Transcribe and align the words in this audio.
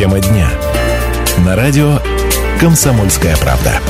Тема 0.00 0.18
дня. 0.18 0.48
На 1.44 1.56
радио 1.56 1.98
«Комсомольская 2.58 3.36
правда». 3.36 3.82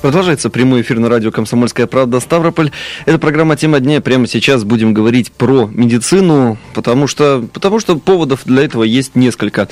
Продолжается 0.00 0.48
прямой 0.48 0.82
эфир 0.82 1.00
на 1.00 1.08
радио 1.08 1.32
«Комсомольская 1.32 1.88
правда» 1.88 2.20
Ставрополь. 2.20 2.70
Это 3.04 3.18
программа 3.18 3.56
«Тема 3.56 3.80
дня». 3.80 4.00
Прямо 4.00 4.28
сейчас 4.28 4.62
будем 4.62 4.94
говорить 4.94 5.32
про 5.32 5.66
медицину, 5.66 6.56
потому 6.72 7.08
что, 7.08 7.44
потому 7.52 7.80
что 7.80 7.96
поводов 7.98 8.42
для 8.44 8.62
этого 8.62 8.84
есть 8.84 9.16
несколько. 9.16 9.66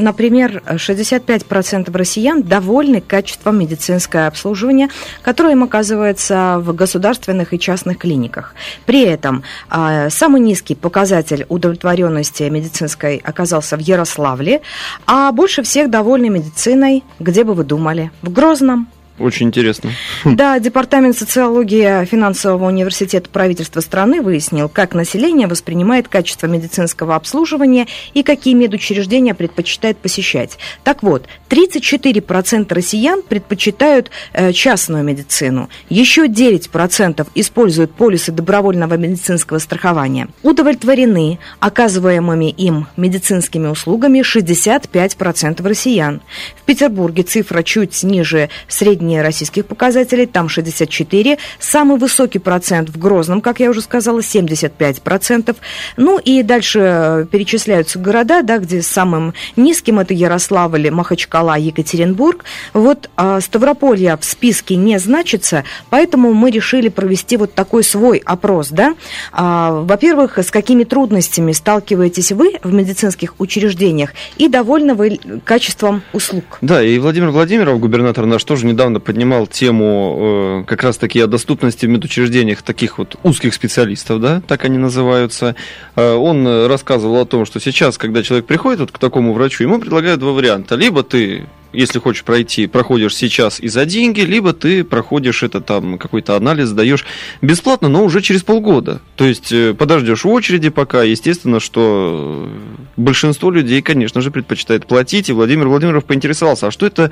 Например, 0.00 0.62
65% 0.66 1.96
россиян 1.96 2.42
довольны 2.42 3.00
качеством 3.00 3.58
медицинского 3.58 4.26
обслуживания, 4.26 4.88
которое 5.22 5.52
им 5.52 5.62
оказывается 5.62 6.56
в 6.58 6.74
государственных 6.74 7.52
и 7.52 7.58
частных 7.58 7.98
клиниках. 7.98 8.54
При 8.86 9.02
этом 9.02 9.42
а, 9.68 10.08
самый 10.08 10.40
низкий 10.40 10.74
показатель 10.74 11.44
удовлетворенности 11.48 12.44
медицинской 12.44 13.18
оказался 13.18 13.76
в 13.76 13.80
Ярославле, 13.80 14.62
а 15.06 15.30
больше 15.32 15.62
всех 15.62 15.90
довольны 15.90 16.30
медициной, 16.30 17.04
где 17.18 17.44
бы 17.44 17.54
вы 17.54 17.64
думали, 17.64 18.10
в 18.22 18.32
Грозном, 18.32 18.88
очень 19.20 19.48
интересно. 19.48 19.90
Да, 20.24 20.58
Департамент 20.58 21.16
социологии 21.16 22.04
финансового 22.06 22.66
университета 22.66 23.28
правительства 23.28 23.80
страны 23.80 24.22
выяснил, 24.22 24.68
как 24.68 24.94
население 24.94 25.46
воспринимает 25.46 26.08
качество 26.08 26.46
медицинского 26.46 27.14
обслуживания 27.14 27.86
и 28.14 28.22
какие 28.22 28.54
медучреждения 28.54 29.34
предпочитает 29.34 29.98
посещать. 29.98 30.58
Так 30.82 31.02
вот, 31.02 31.26
34% 31.48 32.72
россиян 32.72 33.22
предпочитают 33.22 34.10
э, 34.32 34.52
частную 34.52 35.04
медицину, 35.04 35.68
еще 35.88 36.26
9% 36.26 37.26
используют 37.34 37.92
полисы 37.92 38.32
добровольного 38.32 38.94
медицинского 38.94 39.58
страхования. 39.58 40.28
Удовлетворены 40.42 41.38
оказываемыми 41.58 42.50
им 42.50 42.86
медицинскими 42.96 43.68
услугами 43.68 44.20
65% 44.20 45.66
россиян. 45.66 46.20
В 46.56 46.62
Петербурге 46.62 47.22
цифра 47.22 47.62
чуть 47.62 48.02
ниже 48.02 48.48
средней 48.68 49.09
средние 49.10 49.22
российских 49.22 49.66
показателей, 49.66 50.26
там 50.26 50.48
64. 50.48 51.38
Самый 51.58 51.98
высокий 51.98 52.38
процент 52.38 52.90
в 52.90 52.98
Грозном, 52.98 53.40
как 53.40 53.58
я 53.58 53.70
уже 53.70 53.80
сказала, 53.80 54.20
75%. 54.20 55.56
Ну 55.96 56.18
и 56.18 56.42
дальше 56.44 56.78
э, 56.80 57.26
перечисляются 57.30 57.98
города, 57.98 58.42
да, 58.42 58.58
где 58.58 58.82
самым 58.82 59.34
низким 59.56 59.98
это 59.98 60.14
Ярославль, 60.14 60.90
Махачкала, 60.90 61.58
Екатеринбург. 61.58 62.44
Вот 62.72 63.10
а, 63.16 63.40
Ставрополье 63.40 64.16
в 64.16 64.24
списке 64.24 64.76
не 64.76 64.98
значится, 64.98 65.64
поэтому 65.90 66.32
мы 66.32 66.52
решили 66.52 66.88
провести 66.88 67.36
вот 67.36 67.54
такой 67.54 67.82
свой 67.82 68.18
опрос. 68.18 68.68
Да? 68.68 68.94
А, 69.32 69.72
во-первых, 69.72 70.38
с 70.38 70.50
какими 70.52 70.84
трудностями 70.84 71.50
сталкиваетесь 71.52 72.30
вы 72.30 72.58
в 72.62 72.72
медицинских 72.72 73.34
учреждениях 73.38 74.10
и 74.38 74.48
довольны 74.48 74.94
вы 74.94 75.18
качеством 75.44 76.02
услуг? 76.12 76.44
Да, 76.60 76.80
и 76.80 76.98
Владимир 76.98 77.30
Владимиров, 77.30 77.80
губернатор 77.80 78.26
наш, 78.26 78.44
тоже 78.44 78.66
недавно 78.66 78.99
поднимал 79.00 79.46
тему 79.46 80.62
э, 80.62 80.64
как 80.66 80.82
раз-таки 80.82 81.20
о 81.20 81.26
доступности 81.26 81.86
в 81.86 81.88
медучреждениях 81.88 82.62
таких 82.62 82.98
вот 82.98 83.16
узких 83.22 83.54
специалистов, 83.54 84.20
да, 84.20 84.42
так 84.46 84.64
они 84.64 84.78
называются. 84.78 85.56
Э, 85.96 86.14
он 86.14 86.66
рассказывал 86.66 87.16
о 87.16 87.26
том, 87.26 87.44
что 87.44 87.60
сейчас, 87.60 87.98
когда 87.98 88.22
человек 88.22 88.46
приходит 88.46 88.80
вот 88.80 88.92
к 88.92 88.98
такому 88.98 89.32
врачу, 89.32 89.64
ему 89.64 89.78
предлагают 89.80 90.20
два 90.20 90.32
варианта. 90.32 90.74
Либо 90.76 91.02
ты 91.02 91.46
если 91.72 91.98
хочешь 91.98 92.24
пройти, 92.24 92.66
проходишь 92.66 93.14
сейчас 93.14 93.60
и 93.60 93.68
за 93.68 93.84
деньги, 93.84 94.20
либо 94.20 94.52
ты 94.52 94.82
проходишь 94.84 95.42
это 95.42 95.60
там 95.60 95.98
какой-то 95.98 96.36
анализ, 96.36 96.70
даешь 96.70 97.04
бесплатно, 97.42 97.88
но 97.88 98.04
уже 98.04 98.22
через 98.22 98.42
полгода. 98.42 99.00
То 99.16 99.24
есть 99.24 99.52
э, 99.52 99.74
подождешь 99.74 100.24
в 100.24 100.28
очереди 100.28 100.68
пока, 100.68 101.02
естественно, 101.02 101.60
что 101.60 102.48
большинство 102.96 103.50
людей, 103.50 103.82
конечно 103.82 104.20
же, 104.20 104.30
предпочитает 104.30 104.86
платить. 104.86 105.28
И 105.28 105.32
Владимир 105.32 105.68
Владимиров 105.68 106.04
поинтересовался, 106.04 106.68
а 106.68 106.70
что 106.70 106.86
это 106.86 107.10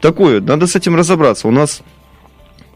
такое? 0.00 0.40
Надо 0.40 0.66
с 0.66 0.76
этим 0.76 0.96
разобраться. 0.96 1.48
У 1.48 1.50
нас 1.50 1.82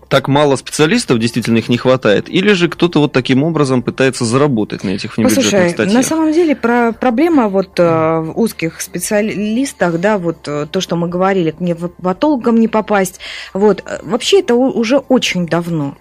так 0.09 0.29
мало 0.29 0.56
специалистов, 0.56 1.19
действительно 1.19 1.59
их 1.59 1.69
не 1.69 1.77
хватает, 1.77 2.29
или 2.29 2.53
же 2.53 2.69
кто-то 2.69 3.01
вот 3.01 3.12
таким 3.12 3.43
образом 3.43 3.83
пытается 3.83 4.25
заработать 4.25 4.83
на 4.84 4.91
этих 4.91 5.17
внебюджетных 5.17 5.45
Послушай, 5.45 5.71
статьях? 5.71 5.95
на 5.95 6.03
самом 6.03 6.33
деле 6.33 6.56
про, 6.56 6.93
проблема 6.93 7.49
вот 7.49 7.79
э, 7.79 7.83
в 7.83 8.33
узких 8.34 8.81
специалистах, 8.81 10.01
да, 10.01 10.19
вот 10.19 10.49
э, 10.49 10.67
то, 10.71 10.81
что 10.81 10.97
мы 10.97 11.09
говорили, 11.09 11.51
к 11.51 11.61
невропатологам 11.61 12.59
не 12.59 12.69
попасть, 12.69 13.21
вот, 13.53 13.83
э, 13.85 13.99
вообще 14.03 14.41
это 14.41 14.55
уже 14.55 14.97
очень 14.97 15.47
давно. 15.47 15.97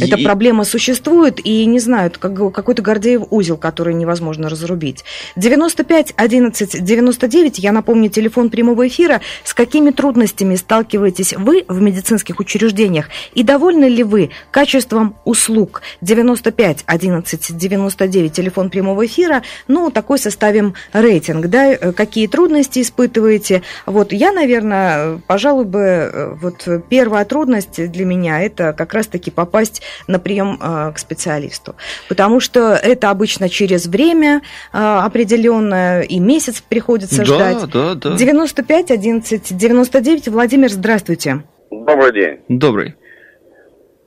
Эта 0.00 0.18
проблема 0.18 0.64
существует, 0.64 1.40
и 1.44 1.64
не 1.66 1.78
знаю, 1.78 2.10
как, 2.18 2.52
какой-то 2.52 2.82
Гордеев 2.82 3.22
узел, 3.30 3.56
который 3.56 3.94
невозможно 3.94 4.48
разрубить. 4.48 5.04
95 5.36 6.14
11 6.16 6.84
99, 6.84 7.58
я 7.58 7.72
напомню, 7.72 8.10
телефон 8.10 8.50
прямого 8.50 8.86
эфира. 8.86 9.20
С 9.44 9.54
какими 9.54 9.90
трудностями 9.90 10.56
сталкиваетесь 10.56 11.34
вы 11.34 11.64
в 11.68 11.80
медицинских 11.80 12.40
учреждениях? 12.40 13.08
И 13.34 13.42
довольны 13.42 13.86
ли 13.86 14.02
вы 14.02 14.30
качеством 14.50 15.16
услуг? 15.24 15.82
95 16.00 16.84
11 16.86 17.56
99, 17.56 18.32
телефон 18.32 18.70
прямого 18.70 19.06
эфира. 19.06 19.42
Ну, 19.68 19.90
такой 19.90 20.18
составим 20.18 20.74
рейтинг, 20.92 21.46
да, 21.46 21.72
э, 21.72 21.92
какие 21.92 22.26
трудности 22.26 22.80
испытываете. 22.80 23.62
Вот 23.86 24.12
я, 24.12 24.32
наверное, 24.32 25.20
пожалуй 25.26 25.64
бы, 25.64 25.78
э, 25.78 26.34
вот 26.40 26.66
первая 26.88 27.24
трудность 27.24 27.90
для 27.90 28.04
меня, 28.04 28.42
это 28.42 28.72
как 28.72 28.94
раз-таки 28.94 29.30
попасть 29.30 29.73
попасть 29.74 29.82
на 30.06 30.18
прием 30.18 30.58
э, 30.60 30.92
к 30.92 30.98
специалисту. 30.98 31.74
Потому 32.08 32.40
что 32.40 32.74
это 32.74 33.10
обычно 33.10 33.48
через 33.48 33.86
время 33.86 34.42
э, 34.72 34.78
определенное, 34.78 36.02
и 36.02 36.18
месяц 36.18 36.60
приходится 36.60 37.18
да, 37.18 37.24
ждать. 37.24 37.70
Да, 37.72 37.94
да. 37.94 38.16
95 38.16 38.90
11 38.90 39.56
99. 39.56 40.28
Владимир, 40.28 40.68
здравствуйте. 40.70 41.42
Добрый 41.70 42.12
день. 42.12 42.40
Добрый. 42.48 42.94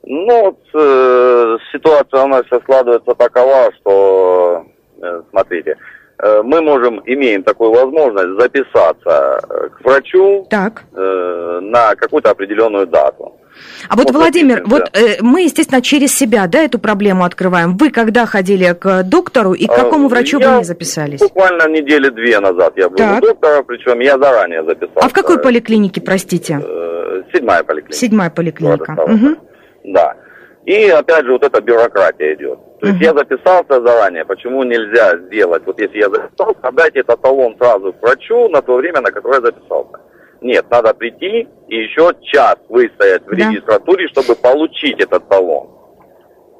Ну, 0.04 0.42
вот 0.42 0.58
э, 0.74 1.58
ситуация 1.72 2.24
у 2.24 2.28
нас 2.28 2.42
сейчас 2.46 2.62
складывается 2.62 3.14
такова, 3.14 3.70
что, 3.80 4.64
э, 5.02 5.22
смотрите, 5.30 5.76
э, 6.22 6.42
мы 6.42 6.62
можем, 6.62 7.02
имеем 7.04 7.42
такую 7.42 7.72
возможность 7.72 8.40
записаться 8.40 9.40
к 9.76 9.84
врачу 9.84 10.46
так. 10.48 10.84
Э, 10.94 11.60
на 11.62 11.94
какую-то 11.94 12.30
определенную 12.30 12.86
дату. 12.86 13.38
А 13.88 13.96
вот, 13.96 14.10
вот 14.10 14.16
Владимир, 14.16 14.62
вот 14.66 14.90
э, 14.92 15.16
мы, 15.20 15.42
естественно, 15.42 15.80
через 15.80 16.14
себя, 16.14 16.46
да, 16.46 16.62
эту 16.62 16.78
проблему 16.78 17.24
открываем. 17.24 17.76
Вы 17.76 17.90
когда 17.90 18.26
ходили 18.26 18.74
к 18.78 19.02
доктору 19.04 19.52
и 19.52 19.66
к 19.66 19.74
какому 19.74 20.06
а, 20.06 20.08
врачу 20.08 20.38
я 20.38 20.52
вы 20.52 20.58
не 20.58 20.64
записались? 20.64 21.20
Буквально 21.20 21.68
недели 21.68 22.08
две 22.10 22.38
назад 22.40 22.74
я 22.76 22.88
был 22.88 22.96
так. 22.96 23.22
у 23.22 23.26
доктора, 23.26 23.62
причем 23.62 24.00
я 24.00 24.18
заранее 24.18 24.64
записался. 24.64 25.00
А 25.00 25.08
в 25.08 25.12
какой 25.12 25.38
поликлинике, 25.40 26.00
простите? 26.00 26.60
Э, 26.62 27.22
седьмая 27.32 27.62
поликлиника. 27.62 27.96
Седьмая 27.96 28.30
поликлиника. 28.30 28.92
Угу. 28.92 29.36
Да. 29.84 30.14
И 30.64 30.88
опять 30.88 31.24
же 31.24 31.32
вот 31.32 31.42
эта 31.42 31.60
бюрократия 31.60 32.34
идет. 32.34 32.58
То 32.80 32.88
есть 32.88 33.00
uh 33.00 33.04
я 33.04 33.14
записался 33.14 33.80
заранее. 33.80 34.24
Почему 34.24 34.62
нельзя 34.62 35.16
сделать? 35.26 35.62
Вот 35.66 35.80
если 35.80 35.98
я 35.98 36.10
записался, 36.10 36.58
отдайте 36.62 37.00
этот 37.00 37.20
талон 37.22 37.56
сразу 37.58 37.92
к 37.92 38.02
врачу 38.02 38.48
на 38.48 38.60
то 38.60 38.76
время, 38.76 39.00
на 39.00 39.10
которое 39.10 39.36
я 39.36 39.46
записался. 39.46 39.98
Нет, 40.40 40.66
надо 40.70 40.94
прийти 40.94 41.48
и 41.68 41.76
еще 41.76 42.12
час 42.22 42.56
выстоять 42.68 43.26
в 43.26 43.30
да. 43.30 43.36
регистратуре, 43.36 44.08
чтобы 44.08 44.34
получить 44.36 45.00
этот 45.00 45.28
талон. 45.28 45.68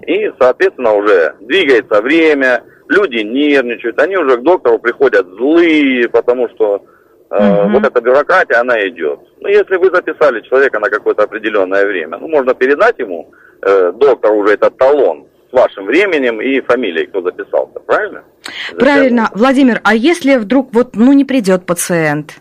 И, 0.07 0.31
соответственно, 0.39 0.95
уже 0.95 1.35
двигается 1.41 2.01
время, 2.01 2.63
люди 2.89 3.23
нервничают, 3.23 4.01
они 4.01 4.17
уже 4.17 4.37
к 4.37 4.43
доктору 4.43 4.79
приходят 4.79 5.27
злые, 5.27 6.09
потому 6.09 6.49
что 6.51 6.83
угу. 7.31 7.69
вот 7.71 7.85
эта 7.85 8.01
бюрократия, 8.01 8.57
она 8.57 8.81
идет. 8.89 9.21
Ну, 9.41 9.49
если 9.49 9.77
вы 9.77 9.91
записали 9.91 10.41
человека 10.43 10.79
на 10.79 10.89
какое-то 10.91 11.25
определенное 11.25 11.87
время, 11.87 12.19
ну, 12.19 12.29
можно 12.29 12.55
передать 12.55 12.99
ему, 12.99 13.33
э, 13.63 13.93
доктор 13.93 14.33
уже 14.33 14.55
этот 14.55 14.77
талон, 14.77 15.27
с 15.51 15.53
вашим 15.53 15.87
временем 15.87 16.41
и 16.41 16.61
фамилией, 16.61 17.07
кто 17.07 17.23
записался, 17.23 17.81
правильно? 17.87 18.23
Правильно. 18.79 19.23
Зачем? 19.23 19.39
Владимир, 19.39 19.81
а 19.83 19.95
если 19.95 20.37
вдруг 20.37 20.75
вот, 20.75 20.95
ну, 20.95 21.13
не 21.13 21.25
придет 21.25 21.65
пациент? 21.65 22.41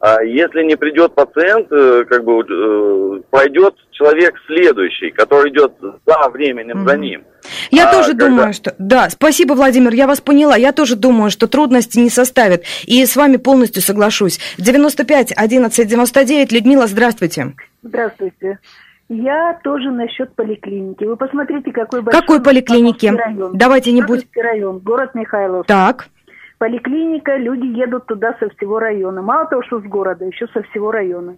А 0.00 0.22
если 0.22 0.62
не 0.62 0.76
придет 0.76 1.14
пациент, 1.14 1.72
э, 1.72 2.04
как 2.08 2.24
бы 2.24 2.40
э, 2.40 3.20
пройдет 3.30 3.74
человек 3.90 4.34
следующий, 4.46 5.10
который 5.10 5.50
идет 5.50 5.72
за 5.80 6.28
временем 6.28 6.78
mm-hmm. 6.78 6.88
за 6.88 6.96
ним. 6.96 7.24
Я 7.72 7.88
а, 7.88 7.92
тоже 7.92 8.10
когда... 8.10 8.28
думаю, 8.28 8.52
что... 8.52 8.74
Да, 8.78 9.10
спасибо, 9.10 9.54
Владимир, 9.54 9.92
я 9.92 10.06
вас 10.06 10.20
поняла. 10.20 10.56
Я 10.56 10.72
тоже 10.72 10.94
думаю, 10.94 11.30
что 11.30 11.48
трудности 11.48 11.98
не 11.98 12.10
составят. 12.10 12.62
И 12.86 13.04
с 13.04 13.16
вами 13.16 13.38
полностью 13.38 13.82
соглашусь. 13.82 14.38
95 14.58 15.32
11 15.36 15.88
99. 15.88 16.52
Людмила, 16.52 16.86
здравствуйте. 16.86 17.54
Здравствуйте. 17.82 18.60
Я 19.08 19.58
тоже 19.64 19.90
насчет 19.90 20.32
поликлиники. 20.36 21.02
Вы 21.02 21.16
посмотрите, 21.16 21.72
какой 21.72 22.02
большой... 22.02 22.20
Какой 22.20 22.42
поликлиники? 22.42 23.06
Район. 23.06 23.52
Давайте 23.54 23.90
не 23.90 24.02
будем... 24.02 24.28
район, 24.36 24.78
город 24.78 25.14
Михайлов. 25.14 25.66
Так 25.66 26.08
поликлиника, 26.58 27.36
люди 27.36 27.66
едут 27.66 28.06
туда 28.06 28.34
со 28.38 28.48
всего 28.50 28.78
района. 28.78 29.22
Мало 29.22 29.46
того, 29.46 29.62
что 29.62 29.80
с 29.80 29.84
города, 29.84 30.24
еще 30.24 30.46
со 30.48 30.62
всего 30.62 30.90
района. 30.90 31.36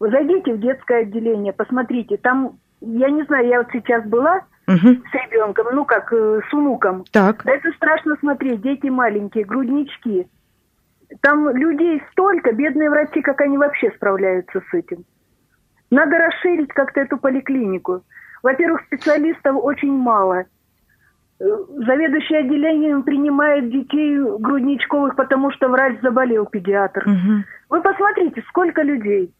Вы 0.00 0.10
зайдите 0.10 0.54
в 0.54 0.60
детское 0.60 1.02
отделение, 1.02 1.52
посмотрите, 1.52 2.16
там, 2.16 2.58
я 2.80 3.10
не 3.10 3.24
знаю, 3.24 3.46
я 3.48 3.58
вот 3.58 3.68
сейчас 3.72 4.04
была, 4.04 4.42
Мгм. 4.66 5.02
с 5.10 5.14
ребенком, 5.14 5.66
ну 5.72 5.84
как, 5.84 6.12
э, 6.12 6.40
с 6.48 6.52
внуком. 6.52 7.04
Так. 7.10 7.42
Да 7.44 7.52
это 7.52 7.70
страшно 7.72 8.16
смотреть, 8.16 8.60
дети 8.60 8.86
маленькие, 8.88 9.44
груднички. 9.44 10.28
Там 11.22 11.48
людей 11.56 12.02
столько, 12.12 12.52
бедные 12.52 12.90
врачи, 12.90 13.22
как 13.22 13.40
они 13.40 13.56
вообще 13.56 13.90
справляются 13.92 14.60
с 14.60 14.74
этим. 14.74 15.04
Надо 15.90 16.18
расширить 16.18 16.68
как-то 16.68 17.00
эту 17.00 17.16
поликлинику. 17.16 18.02
Во-первых, 18.42 18.82
специалистов 18.82 19.56
очень 19.56 19.90
мало. 19.90 20.44
Заведующий 21.38 22.36
отделением 22.36 23.04
принимает 23.04 23.70
детей 23.70 24.18
грудничковых, 24.18 25.14
потому 25.14 25.52
что 25.52 25.68
врач 25.68 26.00
заболел, 26.02 26.46
педиатр. 26.46 27.04
Мгм. 27.06 27.44
Вы 27.70 27.80
посмотрите, 27.80 28.42
сколько 28.48 28.82
людей. 28.82 29.32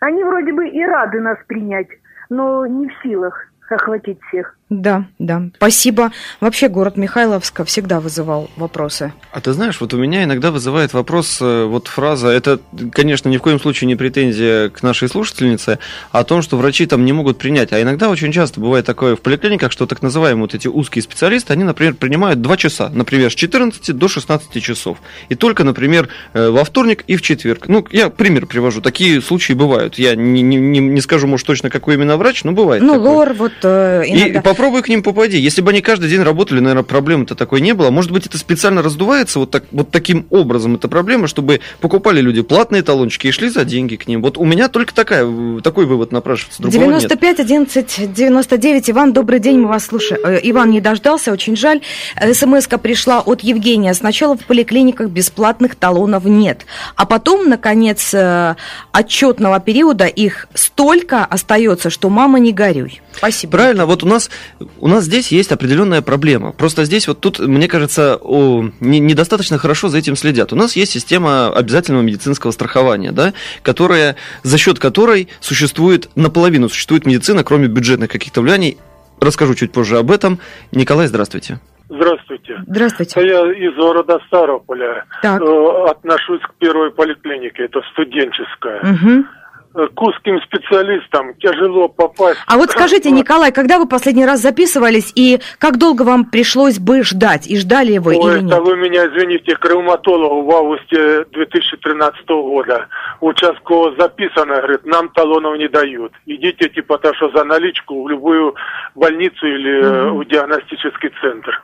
Они 0.00 0.24
вроде 0.24 0.52
бы 0.52 0.68
и 0.68 0.82
рады 0.84 1.20
нас 1.20 1.38
принять, 1.46 1.88
но 2.30 2.66
не 2.66 2.88
в 2.88 2.92
силах 3.02 3.48
охватить 3.68 4.22
всех. 4.28 4.56
Да, 4.70 5.04
да. 5.18 5.42
Спасибо. 5.56 6.10
Вообще 6.40 6.68
город 6.68 6.96
Михайловска 6.96 7.64
всегда 7.66 8.00
вызывал 8.00 8.50
вопросы. 8.56 9.12
А 9.30 9.40
ты 9.40 9.52
знаешь, 9.52 9.78
вот 9.80 9.92
у 9.92 9.98
меня 9.98 10.24
иногда 10.24 10.50
вызывает 10.50 10.94
вопрос 10.94 11.38
э, 11.42 11.64
вот 11.64 11.88
фраза, 11.88 12.28
это, 12.28 12.58
конечно, 12.92 13.28
ни 13.28 13.36
в 13.36 13.42
коем 13.42 13.60
случае 13.60 13.88
не 13.88 13.94
претензия 13.96 14.70
к 14.70 14.82
нашей 14.82 15.08
слушательнице, 15.08 15.78
о 16.12 16.24
том, 16.24 16.40
что 16.40 16.56
врачи 16.56 16.86
там 16.86 17.04
не 17.04 17.12
могут 17.12 17.36
принять. 17.38 17.72
А 17.72 17.80
иногда 17.82 18.08
очень 18.08 18.32
часто 18.32 18.58
бывает 18.58 18.86
такое 18.86 19.16
в 19.16 19.20
поликлиниках, 19.20 19.70
что 19.70 19.86
так 19.86 20.00
называемые 20.00 20.42
вот 20.42 20.54
эти 20.54 20.66
узкие 20.66 21.02
специалисты, 21.02 21.52
они, 21.52 21.64
например, 21.64 21.94
принимают 21.94 22.40
2 22.40 22.56
часа, 22.56 22.88
например, 22.88 23.30
с 23.30 23.34
14 23.34 23.92
до 23.96 24.08
16 24.08 24.62
часов. 24.62 24.98
И 25.28 25.34
только, 25.34 25.64
например, 25.64 26.08
э, 26.32 26.48
во 26.48 26.64
вторник 26.64 27.04
и 27.06 27.16
в 27.16 27.22
четверг. 27.22 27.68
Ну, 27.68 27.86
я 27.90 28.08
пример 28.08 28.46
привожу, 28.46 28.80
такие 28.80 29.20
случаи 29.20 29.52
бывают. 29.52 29.98
Я 29.98 30.14
не, 30.14 30.40
не, 30.40 30.56
не- 30.56 31.00
скажу, 31.02 31.26
может, 31.26 31.46
точно, 31.46 31.68
какой 31.68 31.94
именно 31.94 32.16
врач, 32.16 32.44
но 32.44 32.52
бывает 32.52 32.82
Ну, 32.82 32.94
такое. 32.94 33.10
лор 33.10 33.32
вот 33.34 33.52
э, 33.62 34.04
И 34.06 34.14
иногда... 34.14 34.53
попробуй 34.54 34.82
к 34.82 34.88
ним 34.88 35.02
попади. 35.02 35.38
Если 35.38 35.60
бы 35.60 35.70
они 35.70 35.80
каждый 35.80 36.08
день 36.08 36.22
работали, 36.22 36.60
наверное, 36.60 36.84
проблемы-то 36.84 37.34
такой 37.34 37.60
не 37.60 37.74
было. 37.74 37.90
Может 37.90 38.10
быть, 38.10 38.26
это 38.26 38.38
специально 38.38 38.82
раздувается 38.82 39.38
вот, 39.40 39.50
так, 39.50 39.64
вот 39.72 39.90
таким 39.90 40.26
образом, 40.30 40.76
эта 40.76 40.88
проблема, 40.88 41.26
чтобы 41.26 41.60
покупали 41.80 42.20
люди 42.20 42.42
платные 42.42 42.82
талончики 42.82 43.26
и 43.26 43.30
шли 43.30 43.48
за 43.48 43.64
деньги 43.64 43.96
к 43.96 44.06
ним. 44.06 44.22
Вот 44.22 44.38
у 44.38 44.44
меня 44.44 44.68
только 44.68 44.94
такая, 44.94 45.24
э, 45.26 45.60
такой 45.62 45.86
вывод 45.86 46.12
напрашивается. 46.12 46.62
Другого 46.62 46.90
нет. 46.90 47.00
95 47.02 47.40
11 47.40 48.12
99. 48.14 48.90
Иван, 48.90 49.12
добрый 49.12 49.40
день, 49.40 49.58
мы 49.58 49.68
вас 49.68 49.86
слушаем. 49.86 50.20
Э, 50.24 50.40
Иван 50.42 50.70
не 50.70 50.80
дождался, 50.80 51.32
очень 51.32 51.56
жаль. 51.56 51.80
СМС-ка 52.20 52.78
пришла 52.78 53.20
от 53.20 53.40
Евгения. 53.42 53.92
Сначала 53.94 54.36
в 54.36 54.44
поликлиниках 54.44 55.08
бесплатных 55.08 55.74
талонов 55.74 56.24
нет, 56.24 56.66
а 56.96 57.06
потом, 57.06 57.48
наконец, 57.48 58.14
э, 58.14 58.54
отчетного 58.92 59.60
периода 59.60 60.06
их 60.06 60.48
столько 60.54 61.24
остается, 61.24 61.90
что 61.90 62.08
мама 62.08 62.38
не 62.38 62.52
горюй. 62.52 63.00
Спасибо. 63.16 63.52
Правильно, 63.52 63.86
вот 63.86 64.02
у 64.02 64.06
нас, 64.06 64.30
у 64.80 64.88
нас 64.88 65.04
здесь 65.04 65.32
есть 65.32 65.52
определенная 65.52 66.02
проблема. 66.02 66.52
Просто 66.52 66.84
здесь 66.84 67.08
вот 67.08 67.20
тут, 67.20 67.38
мне 67.38 67.68
кажется, 67.68 68.18
о, 68.20 68.64
не- 68.80 69.00
недостаточно 69.00 69.58
хорошо 69.58 69.88
за 69.88 69.98
этим 69.98 70.16
следят. 70.16 70.52
У 70.52 70.56
нас 70.56 70.76
есть 70.76 70.92
система 70.92 71.48
обязательного 71.54 72.02
медицинского 72.02 72.50
страхования, 72.50 73.12
да, 73.12 73.32
которая, 73.62 74.16
за 74.42 74.58
счет 74.58 74.78
которой 74.78 75.28
существует, 75.40 76.08
наполовину 76.16 76.68
существует 76.68 77.06
медицина, 77.06 77.44
кроме 77.44 77.68
бюджетных 77.68 78.10
каких-то 78.10 78.40
влияний. 78.40 78.78
Расскажу 79.20 79.54
чуть 79.54 79.72
позже 79.72 79.98
об 79.98 80.10
этом. 80.10 80.38
Николай, 80.72 81.06
здравствуйте. 81.06 81.60
Здравствуйте. 81.88 82.56
Здравствуйте. 82.66 83.20
Я 83.26 83.40
из 83.52 83.76
города 83.76 84.18
Ставрополя. 84.26 85.04
Так. 85.22 85.40
Э, 85.42 85.86
Отношусь 85.90 86.40
к 86.40 86.54
первой 86.58 86.90
поликлинике, 86.90 87.64
это 87.64 87.80
студенческая. 87.92 88.80
Мгм. 88.82 89.28
Э, 89.76 89.88
К 89.88 90.02
узким 90.02 90.40
специалистам 90.42 91.34
тяжело 91.34 91.88
попасть. 91.88 92.38
А 92.46 92.56
вот 92.56 92.70
скажите. 92.70 93.10
Николай, 93.10 93.50
когда 93.50 93.78
вы 93.78 93.88
последний 93.88 94.24
раз 94.24 94.40
записывались 94.40 95.12
и 95.16 95.40
как 95.58 95.78
долго 95.78 96.02
вам 96.02 96.26
пришлось 96.26 96.78
бы 96.78 97.02
ждать? 97.02 97.48
И 97.48 97.58
ждали 97.58 97.98
вы 97.98 98.16
Ой, 98.16 98.18
или 98.18 98.36
это 98.36 98.44
нет? 98.44 98.58
вы 98.60 98.76
меня 98.76 99.06
извините, 99.06 99.56
к 99.56 99.64
ревматологу 99.64 100.42
в 100.42 100.50
августе 100.52 101.24
2013 101.32 102.28
года. 102.28 102.86
Участково 103.20 103.94
записано, 103.98 104.56
говорит, 104.56 104.86
нам 104.86 105.08
талонов 105.08 105.58
не 105.58 105.68
дают. 105.68 106.12
Идите 106.26 106.68
типа 106.68 106.98
то, 106.98 107.12
что 107.14 107.30
за 107.30 107.42
наличку 107.42 108.04
в 108.04 108.08
любую 108.08 108.54
больницу 108.94 109.44
или 109.44 109.82
э, 109.82 110.10
в 110.10 110.24
диагностический 110.26 111.10
центр. 111.20 111.60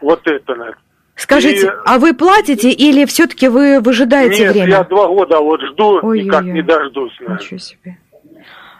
Вот 0.00 0.26
это 0.26 0.54
надо. 0.56 0.76
Скажите, 1.20 1.66
И- 1.66 1.70
а 1.84 1.98
вы 1.98 2.14
платите 2.14 2.70
или 2.70 3.04
все-таки 3.04 3.48
вы 3.48 3.80
выжидаете 3.80 4.44
Нет, 4.44 4.52
время? 4.54 4.68
я 4.68 4.84
два 4.84 5.06
года 5.08 5.38
вот 5.40 5.60
жду, 5.60 5.98
Ой-ой-ой. 6.02 6.24
никак 6.24 6.44
не 6.44 6.62
дождусь. 6.62 7.12
наверное. 7.20 7.38
Ничего 7.42 7.58
себе. 7.58 7.96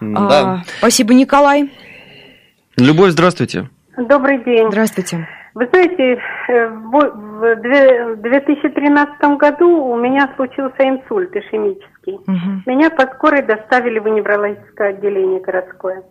Да. 0.01 0.19
А, 0.21 0.59
спасибо, 0.79 1.13
Николай. 1.15 1.71
Любовь, 2.79 3.11
здравствуйте. 3.11 3.69
Добрый 3.99 4.43
день. 4.45 4.69
Здравствуйте. 4.71 5.29
Вы 5.53 5.67
знаете, 5.71 6.19
э, 6.49 6.69
в 6.69 6.91
в 7.41 7.57
две- 7.57 8.15
в 8.15 8.21
2013 8.23 9.37
году 9.37 9.69
у 9.85 9.97
меня 9.97 10.31
случился 10.37 10.77
инсульт 10.81 11.35
ишемический. 11.35 12.19
Мгм. 12.27 12.63
Меня 12.67 12.89
по 12.91 13.03
скорой 13.15 13.43
доставили 13.43 13.99
в 13.99 14.07
неврологическое 14.09 14.91
отделение 14.91 15.41
городское. 15.41 16.03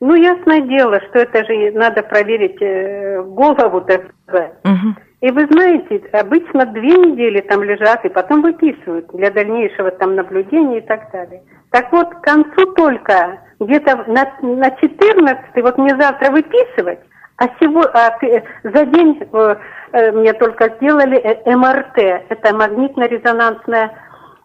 Ну, 0.00 0.14
ясное 0.14 0.60
дело, 0.60 1.00
что 1.08 1.20
это 1.20 1.44
же 1.46 1.72
надо 1.72 2.02
проверить 2.02 2.60
э, 2.60 3.22
голову, 3.22 3.80
так 3.80 4.02
сказать. 4.28 4.52
Мгм. 4.64 4.96
И 5.22 5.30
вы 5.30 5.46
знаете, 5.50 6.02
обычно 6.12 6.66
две 6.66 6.94
недели 6.94 7.40
там 7.40 7.62
лежат 7.62 8.04
и 8.04 8.10
потом 8.10 8.42
выписывают 8.42 9.06
для 9.14 9.30
дальнейшего 9.30 9.90
там 9.90 10.14
наблюдения 10.14 10.78
и 10.78 10.86
так 10.86 11.10
далее. 11.10 11.42
Так 11.70 11.90
вот, 11.90 12.14
к 12.14 12.20
концу 12.20 12.72
только, 12.74 13.38
где-то 13.58 14.04
на, 14.08 14.30
на 14.42 14.70
14 14.72 15.40
вот 15.62 15.78
мне 15.78 15.96
завтра 15.96 16.30
выписывать, 16.30 17.00
а, 17.38 17.48
сего, 17.60 17.82
а 17.92 18.10
к- 18.18 18.44
за 18.62 18.84
день 18.86 19.18
э, 19.20 19.56
э, 19.92 20.12
мне 20.12 20.32
только 20.34 20.74
сделали 20.76 21.18
э, 21.18 21.56
МРТ, 21.56 21.98
это 22.28 22.54
магнитно-резонансная 22.54 23.90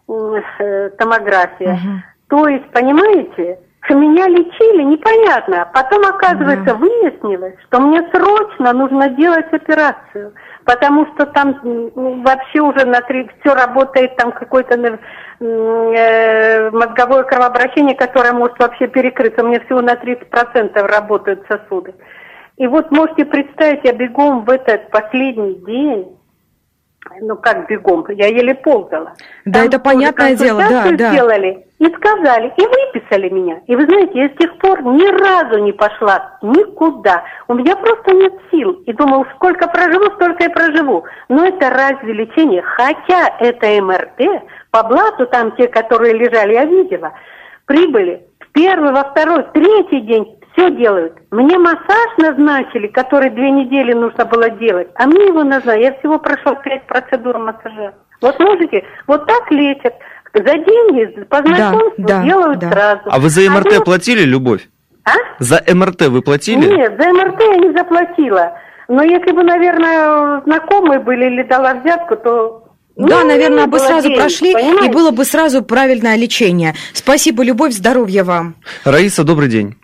э, 0.08 0.90
томография. 0.98 1.74
Мгм. 1.74 2.02
То 2.28 2.48
есть, 2.48 2.68
понимаете, 2.70 3.58
меня 3.94 4.26
лечили, 4.28 4.82
непонятно. 4.82 5.68
Потом, 5.72 6.04
оказывается, 6.04 6.74
выяснилось, 6.74 7.54
что 7.66 7.80
мне 7.80 8.02
срочно 8.12 8.72
нужно 8.72 9.08
делать 9.10 9.52
операцию, 9.52 10.32
потому 10.72 11.06
что 11.12 11.26
там 11.26 11.60
вообще 11.94 12.60
уже 12.60 12.86
на 12.86 13.00
три, 13.02 13.28
все 13.40 13.54
работает, 13.54 14.16
там 14.16 14.32
какое-то 14.32 14.98
э, 15.40 16.70
мозговое 16.70 17.24
кровообращение, 17.24 17.94
которое 17.94 18.32
может 18.32 18.58
вообще 18.58 18.86
перекрыться. 18.86 19.44
У 19.44 19.48
меня 19.48 19.60
всего 19.60 19.82
на 19.82 19.94
30% 19.94 20.80
работают 20.86 21.44
сосуды. 21.46 21.94
И 22.56 22.66
вот 22.66 22.90
можете 22.90 23.26
представить, 23.26 23.84
я 23.84 23.92
бегом 23.92 24.44
в 24.44 24.50
этот 24.50 24.90
последний 24.90 25.54
день, 25.66 26.16
ну 27.20 27.36
как 27.36 27.68
бегом, 27.68 28.06
я 28.08 28.28
еле 28.28 28.54
ползала. 28.54 29.12
Да, 29.44 29.60
Там 29.60 29.68
это 29.68 29.78
понятное 29.78 30.36
дело, 30.36 30.62
да, 30.70 30.90
да. 30.90 31.12
сделали 31.12 31.66
и 31.82 31.94
сказали, 31.96 32.52
и 32.56 32.62
выписали 32.64 33.28
меня. 33.28 33.60
И 33.66 33.74
вы 33.74 33.84
знаете, 33.86 34.12
я 34.14 34.28
с 34.28 34.38
тех 34.38 34.56
пор 34.58 34.84
ни 34.84 35.04
разу 35.04 35.58
не 35.64 35.72
пошла 35.72 36.38
никуда. 36.40 37.24
У 37.48 37.54
меня 37.54 37.74
просто 37.74 38.14
нет 38.14 38.32
сил. 38.52 38.70
И 38.86 38.92
думаю, 38.92 39.26
сколько 39.34 39.66
проживу, 39.66 40.04
столько 40.14 40.44
и 40.44 40.48
проживу. 40.48 41.04
Но 41.28 41.44
это 41.44 41.70
разве 41.70 42.12
лечение? 42.12 42.62
Хотя 42.62 43.34
это 43.40 43.82
МРТ, 43.82 44.44
по 44.70 44.84
блату 44.84 45.26
там 45.26 45.56
те, 45.56 45.66
которые 45.66 46.14
лежали, 46.14 46.52
я 46.52 46.64
видела, 46.66 47.14
прибыли 47.66 48.28
первый, 48.52 48.92
во 48.92 49.02
второй, 49.10 49.44
третий 49.52 50.02
день 50.02 50.38
все 50.52 50.70
делают. 50.76 51.14
Мне 51.32 51.58
массаж 51.58 52.16
назначили, 52.18 52.86
который 52.86 53.30
две 53.30 53.50
недели 53.50 53.92
нужно 53.92 54.24
было 54.24 54.50
делать, 54.50 54.88
а 54.94 55.06
мне 55.06 55.26
его 55.26 55.42
назначили. 55.42 55.82
Я 55.82 55.98
всего 55.98 56.20
прошла 56.20 56.54
пять 56.56 56.86
процедур 56.86 57.38
массажа. 57.38 57.94
Вот 58.20 58.38
можете, 58.38 58.84
вот 59.08 59.26
так 59.26 59.50
лечат. 59.50 59.94
За 60.34 60.40
деньги, 60.42 61.24
по 61.24 61.38
знакомству 61.38 62.04
да, 62.04 62.24
делают 62.24 62.58
да. 62.58 62.70
сразу. 62.70 63.02
А 63.04 63.18
вы 63.18 63.28
за 63.28 63.50
МРТ 63.50 63.66
Одно- 63.66 63.84
платили, 63.84 64.22
Любовь? 64.22 64.68
А? 65.04 65.12
За 65.40 65.62
МРТ 65.66 66.06
вы 66.08 66.22
платили? 66.22 66.66
Нет, 66.66 66.94
за 66.98 67.12
МРТ 67.12 67.40
я 67.40 67.56
не 67.56 67.72
заплатила. 67.76 68.52
Но 68.88 69.02
если 69.02 69.32
бы, 69.32 69.42
наверное, 69.42 70.40
знакомые 70.42 71.00
были 71.00 71.26
или 71.26 71.42
дала 71.42 71.74
взятку, 71.74 72.16
то... 72.16 72.64
Да, 72.96 73.20
ну, 73.20 73.26
наверное, 73.26 73.66
бы 73.66 73.78
сразу 73.78 74.08
денег, 74.08 74.20
прошли, 74.20 74.50
и 74.50 74.54
понимаете? 74.54 74.92
было 74.92 75.10
бы 75.10 75.24
сразу 75.24 75.62
правильное 75.62 76.16
лечение. 76.16 76.74
Спасибо, 76.92 77.42
любовь, 77.42 77.72
здоровья 77.72 78.22
вам. 78.22 78.54
Раиса, 78.84 79.24
добрый 79.24 79.48
день. 79.48 79.76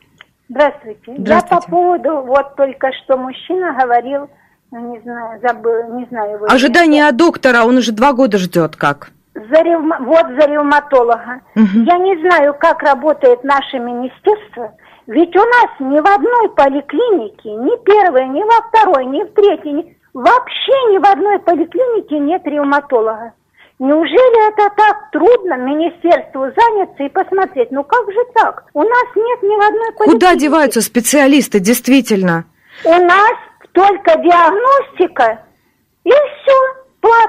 Здравствуйте. 0.50 1.00
Я 1.06 1.14
Здравствуйте. 1.18 1.66
по 1.66 1.70
поводу, 1.70 2.22
вот 2.26 2.56
только 2.56 2.90
что 3.02 3.16
мужчина 3.16 3.76
говорил, 3.80 4.28
ну, 4.70 4.94
не 4.94 5.00
знаю, 5.00 5.40
забыл, 5.42 5.98
не 5.98 6.06
знаю 6.06 6.34
его. 6.34 6.46
Ожидание 6.46 7.08
от 7.08 7.16
доктора, 7.16 7.64
он 7.64 7.78
уже 7.78 7.92
два 7.92 8.12
года 8.12 8.38
ждет 8.38 8.76
как. 8.76 9.10
За 9.50 9.62
ревма- 9.62 9.98
Вот 10.00 10.26
за 10.40 10.46
ревматолога. 10.48 11.40
Мгм. 11.54 11.84
Я 11.84 11.98
не 11.98 12.16
знаю, 12.18 12.54
как 12.58 12.82
работает 12.82 13.44
наше 13.44 13.78
министерство, 13.78 14.72
ведь 15.06 15.34
у 15.36 15.40
нас 15.40 15.68
ни 15.80 16.00
в 16.00 16.06
одной 16.06 16.48
поликлинике, 16.56 17.50
ни 17.50 17.76
первой, 17.84 18.26
ни 18.28 18.42
во 18.42 18.60
второй, 18.68 19.06
ни 19.06 19.22
в 19.22 19.32
третьей, 19.34 19.72
ни- 19.72 19.96
вообще 20.14 20.72
ни 20.92 20.98
в 20.98 21.06
одной 21.10 21.38
поликлинике 21.38 22.18
нет 22.18 22.42
ревматолога. 22.46 23.32
Неужели 23.80 24.48
это 24.48 24.74
так 24.76 25.10
трудно 25.12 25.54
министерству 25.56 26.40
заняться 26.56 27.04
и 27.04 27.08
посмотреть? 27.08 27.70
Ну 27.70 27.84
как 27.84 28.10
же 28.10 28.18
так? 28.34 28.64
У 28.74 28.82
нас 28.82 29.04
нет 29.14 29.42
ни 29.44 29.56
в 29.56 29.68
одной 29.68 29.92
Куда 29.92 30.10
поликлинике. 30.10 30.38
деваются 30.38 30.80
специалисты, 30.80 31.60
действительно? 31.60 32.44
У 32.84 32.90
нас 32.92 33.34
только 33.72 34.16
диагностика 34.18 35.38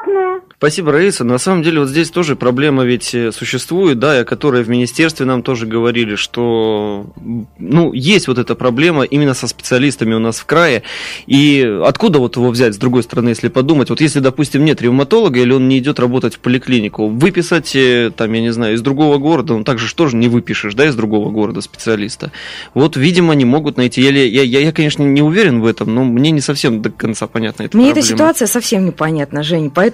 все 0.03 0.09
платное. 0.09 0.41
Спасибо, 0.57 0.91
Раиса. 0.91 1.23
На 1.23 1.37
самом 1.37 1.63
деле, 1.63 1.79
вот 1.79 1.89
здесь 1.89 2.09
тоже 2.09 2.35
проблема 2.35 2.83
ведь 2.83 3.15
э, 3.15 3.31
существует, 3.31 3.97
да, 3.97 4.19
о 4.19 4.25
которой 4.25 4.63
в 4.63 4.69
министерстве 4.69 5.25
нам 5.25 5.41
тоже 5.41 5.65
говорили, 5.65 6.15
что, 6.15 7.13
ну, 7.57 7.93
есть 7.93 8.27
вот 8.27 8.37
эта 8.37 8.55
проблема 8.55 9.03
именно 9.03 9.33
со 9.33 9.47
специалистами 9.47 10.13
у 10.13 10.19
нас 10.19 10.39
в 10.39 10.45
крае. 10.45 10.83
И 11.27 11.61
откуда 11.85 12.19
вот 12.19 12.35
его 12.35 12.49
взять, 12.49 12.75
с 12.75 12.77
другой 12.77 13.03
стороны, 13.03 13.29
если 13.29 13.47
подумать? 13.47 13.89
Вот 13.89 14.01
если, 14.01 14.19
допустим, 14.19 14.65
нет 14.65 14.81
ревматолога, 14.81 15.39
или 15.39 15.53
он 15.53 15.69
не 15.69 15.77
идет 15.79 15.99
работать 15.99 16.35
в 16.35 16.39
поликлинику, 16.39 17.07
выписать, 17.07 17.73
э, 17.75 18.11
там, 18.15 18.33
я 18.33 18.41
не 18.41 18.51
знаю, 18.51 18.75
из 18.75 18.81
другого 18.81 19.17
города, 19.17 19.53
ну, 19.53 19.63
так 19.63 19.79
же 19.79 19.87
ж 19.87 19.93
тоже 19.93 20.17
не 20.17 20.27
выпишешь, 20.27 20.73
да, 20.73 20.87
из 20.87 20.95
другого 20.95 21.31
города 21.31 21.61
специалиста. 21.61 22.33
Вот, 22.73 22.97
видимо, 22.97 23.33
не 23.33 23.45
могут 23.45 23.77
найти. 23.77 24.01
Я, 24.01 24.11
я, 24.11 24.43
я, 24.43 24.59
я 24.59 24.71
конечно, 24.73 25.03
не 25.03 25.21
уверен 25.21 25.61
в 25.61 25.65
этом, 25.65 25.95
но 25.95 26.03
мне 26.03 26.31
не 26.31 26.41
совсем 26.41 26.81
до 26.81 26.89
конца 26.89 27.27
понятна 27.27 27.63
эта 27.63 27.77
Мне 27.77 27.87
проблема. 27.87 28.05
эта 28.05 28.13
ситуация 28.13 28.47
совсем 28.47 28.85
непонятна, 28.85 29.41
Жень, 29.41 29.71
поэтому 29.73 29.88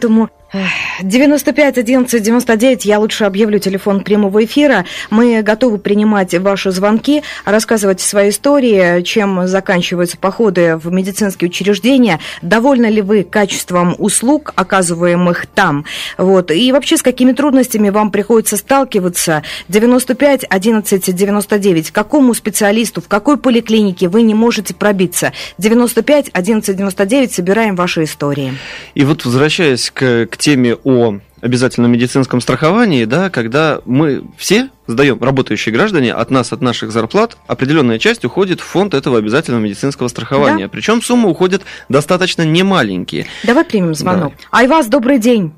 эх, 0.54 0.70
95 1.02 1.78
11 1.78 2.24
99 2.24 2.86
я 2.86 3.00
лучше 3.00 3.26
объявлю 3.26 3.60
телефон 3.60 4.02
прямого 4.02 4.46
эфира. 4.46 4.86
Мы 5.10 5.42
готовы 5.42 5.78
принимать 5.78 6.34
ваши 6.36 6.72
звонки, 6.72 7.24
рассказывать 7.44 8.02
свои 8.02 8.30
истории, 8.30 9.02
чем 9.02 9.48
заканчиваются 9.48 10.18
походы 10.18 10.78
в 10.78 10.92
медицинские 10.92 11.50
учреждения, 11.50 12.20
довольны 12.42 12.88
ли 12.88 13.02
вы 13.02 13.24
качеством 13.24 13.96
услуг, 13.98 14.54
оказываемых 14.56 15.46
там, 15.48 15.86
вот, 16.18 16.52
и 16.52 16.72
вообще 16.72 16.98
с 16.98 17.02
какими 17.02 17.34
трудностями 17.34 17.90
вам 17.90 18.12
приходится 18.12 18.58
сталкиваться. 18.58 19.44
95 19.68 20.46
11 20.50 21.16
99, 21.16 21.92
к 21.92 21.96
какому 21.96 22.34
специалисту, 22.34 23.02
в 23.02 23.08
какой 23.08 23.38
поликлинике 23.38 24.08
вы 24.08 24.22
не 24.22 24.34
можете 24.34 24.74
пробиться. 24.74 25.34
95 25.58 26.30
11 26.32 26.76
99, 26.76 27.34
собираем 27.34 27.76
ваши 27.76 28.04
истории. 28.04 28.54
И 28.94 29.04
вот 29.04 29.26
возвращаясь 29.26 29.85
к, 29.92 30.28
к 30.28 30.38
теме 30.38 30.76
о 30.76 31.20
обязательном 31.42 31.92
медицинском 31.92 32.42
страховании, 32.42 33.06
да, 33.06 33.30
когда 33.30 33.80
мы 33.86 34.24
все 34.38 34.70
сдаем, 34.88 35.22
работающие 35.22 35.74
граждане, 35.74 36.14
от 36.14 36.32
нас, 36.32 36.52
от 36.52 36.62
наших 36.62 36.92
зарплат, 36.92 37.38
определенная 37.48 38.00
часть 38.00 38.26
уходит 38.26 38.62
в 38.62 38.64
фонд 38.64 38.94
этого 38.94 39.20
обязательного 39.20 39.62
медицинского 39.62 40.08
страхования. 40.08 40.66
Да. 40.66 40.70
Причем 40.70 41.02
суммы 41.02 41.30
уходят 41.30 41.62
достаточно 41.88 42.42
немаленькие. 42.44 43.28
Давай 43.44 43.64
примем 43.64 43.94
звонок. 43.94 44.34
Айваз, 44.52 44.88
добрый 44.88 45.20
день. 45.20 45.54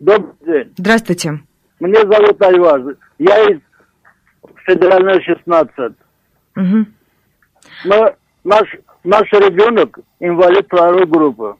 Добрый 0.00 0.32
день. 0.46 0.72
Здравствуйте. 0.76 1.40
Меня 1.78 2.00
зовут 2.00 2.40
Айваз. 2.40 2.82
Я 3.18 3.50
из 3.50 3.60
федеральной 4.66 5.22
16. 5.22 5.94
Мгм. 6.54 6.94
Мы, 7.84 8.14
наш, 8.44 8.68
наш 9.04 9.32
ребенок 9.32 9.98
инвалид 10.20 10.66
второй 10.66 11.06
группы. 11.06 11.56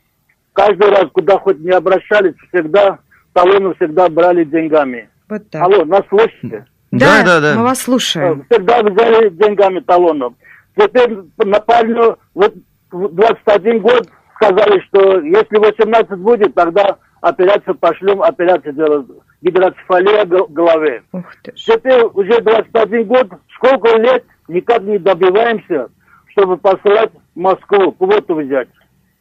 Каждый 0.52 0.90
раз, 0.90 1.06
куда 1.12 1.38
хоть 1.38 1.58
не 1.60 1.70
обращались, 1.70 2.34
всегда 2.52 2.98
талоны 3.32 3.74
всегда 3.74 4.08
брали 4.08 4.44
деньгами. 4.44 5.08
Вот 5.28 5.48
так. 5.50 5.62
Алло, 5.62 5.84
нас 5.84 6.02
слышите? 6.08 6.66
Да, 6.90 7.22
да, 7.24 7.40
да. 7.40 7.54
мы 7.54 7.62
вас 7.62 7.80
слушаем. 7.80 8.44
Всегда 8.50 8.82
взяли 8.82 9.30
деньгами 9.30 9.80
талоном. 9.80 10.36
Теперь 10.76 11.16
на 11.38 11.60
парню 11.60 12.18
вот 12.34 12.54
в 12.90 13.08
21 13.14 13.80
год 13.80 14.08
сказали, 14.36 14.80
что 14.88 15.20
если 15.20 15.56
18 15.56 16.18
будет, 16.18 16.54
тогда 16.54 16.98
операцию 17.22 17.74
пошлем, 17.76 18.22
операцию 18.22 18.74
делают. 18.74 19.10
Гидроцефалия 19.40 20.24
гол- 20.26 20.48
головы. 20.48 21.02
Ух 21.12 21.24
ты. 21.42 21.52
Теперь 21.52 22.02
уже 22.04 22.40
21 22.42 23.04
год, 23.04 23.28
сколько 23.54 23.96
лет 23.98 24.24
никак 24.48 24.82
не 24.82 24.98
добиваемся, 24.98 25.88
чтобы 26.32 26.58
посылать 26.58 27.10
в 27.34 27.38
Москву, 27.38 27.92
квоту 27.92 28.34
взять. 28.34 28.68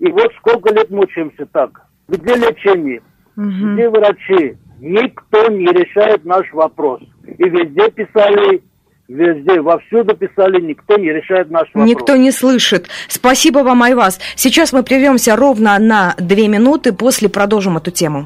И 0.01 0.11
вот 0.11 0.31
сколько 0.39 0.73
лет 0.73 0.89
мучаемся 0.89 1.45
так. 1.53 1.69
Где 2.07 2.35
лечение? 2.35 3.01
Мгм. 3.35 3.75
Где 3.75 3.87
врачи? 3.87 4.57
Никто 4.79 5.47
не 5.47 5.67
решает 5.67 6.25
наш 6.25 6.51
вопрос. 6.53 7.01
И 7.37 7.43
везде 7.43 7.91
писали, 7.91 8.63
везде, 9.07 9.61
вовсюду 9.61 10.15
писали, 10.17 10.59
никто 10.59 10.97
не 10.97 11.13
решает 11.13 11.51
наш 11.51 11.67
вопрос. 11.67 11.87
Никто 11.87 12.15
не 12.15 12.31
слышит. 12.31 12.87
Спасибо 13.07 13.59
вам, 13.59 13.83
Айваз. 13.83 14.19
Сейчас 14.35 14.73
мы 14.73 14.81
прервемся 14.81 15.35
ровно 15.35 15.77
на 15.77 16.15
две 16.17 16.47
минуты, 16.47 16.93
после 16.93 17.29
продолжим 17.29 17.77
эту 17.77 17.91
тему. 17.91 18.25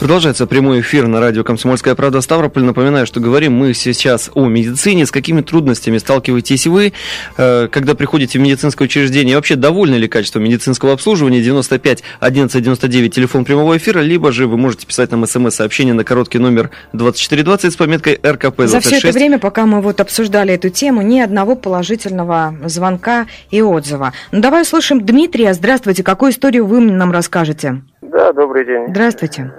Продолжается 0.00 0.46
прямой 0.46 0.80
эфир 0.80 1.08
на 1.08 1.20
радио 1.20 1.44
«Комсомольская 1.44 1.94
правда» 1.94 2.22
Ставрополь. 2.22 2.64
Напоминаю, 2.64 3.04
что 3.04 3.20
говорим 3.20 3.52
мы 3.52 3.74
сейчас 3.74 4.30
о 4.34 4.46
медицине. 4.46 5.04
С 5.04 5.10
какими 5.10 5.42
трудностями 5.42 5.98
сталкиваетесь 5.98 6.66
вы, 6.66 6.94
э, 7.36 7.68
когда 7.70 7.94
приходите 7.94 8.38
в 8.38 8.42
медицинское 8.42 8.84
учреждение? 8.84 9.32
И 9.32 9.36
вообще, 9.36 9.56
довольны 9.56 9.96
ли 9.96 10.08
качеством 10.08 10.44
медицинского 10.44 10.94
обслуживания? 10.94 11.42
95 11.42 12.02
11 12.18 12.62
99, 12.62 13.14
телефон 13.14 13.44
прямого 13.44 13.76
эфира. 13.76 14.00
Либо 14.00 14.32
же 14.32 14.46
вы 14.46 14.56
можете 14.56 14.86
писать 14.86 15.10
нам 15.10 15.26
смс-сообщение 15.26 15.92
на 15.92 16.02
короткий 16.02 16.38
номер 16.38 16.70
2420 16.94 17.70
с 17.70 17.76
пометкой 17.76 18.18
РКП 18.24 18.62
За 18.62 18.80
все 18.80 18.96
это 18.96 19.02
26. 19.02 19.14
время, 19.14 19.38
пока 19.38 19.66
мы 19.66 19.82
вот 19.82 20.00
обсуждали 20.00 20.54
эту 20.54 20.70
тему, 20.70 21.02
ни 21.02 21.20
одного 21.20 21.56
положительного 21.56 22.54
звонка 22.64 23.26
и 23.50 23.60
отзыва. 23.60 24.14
Ну, 24.32 24.40
давай 24.40 24.62
услышим 24.62 25.04
Дмитрия. 25.04 25.52
Здравствуйте. 25.52 26.02
Какую 26.02 26.32
историю 26.32 26.64
вы 26.64 26.80
нам 26.80 27.12
расскажете? 27.12 27.82
Да, 28.00 28.32
добрый 28.32 28.64
день. 28.64 28.86
Здравствуйте. 28.88 29.52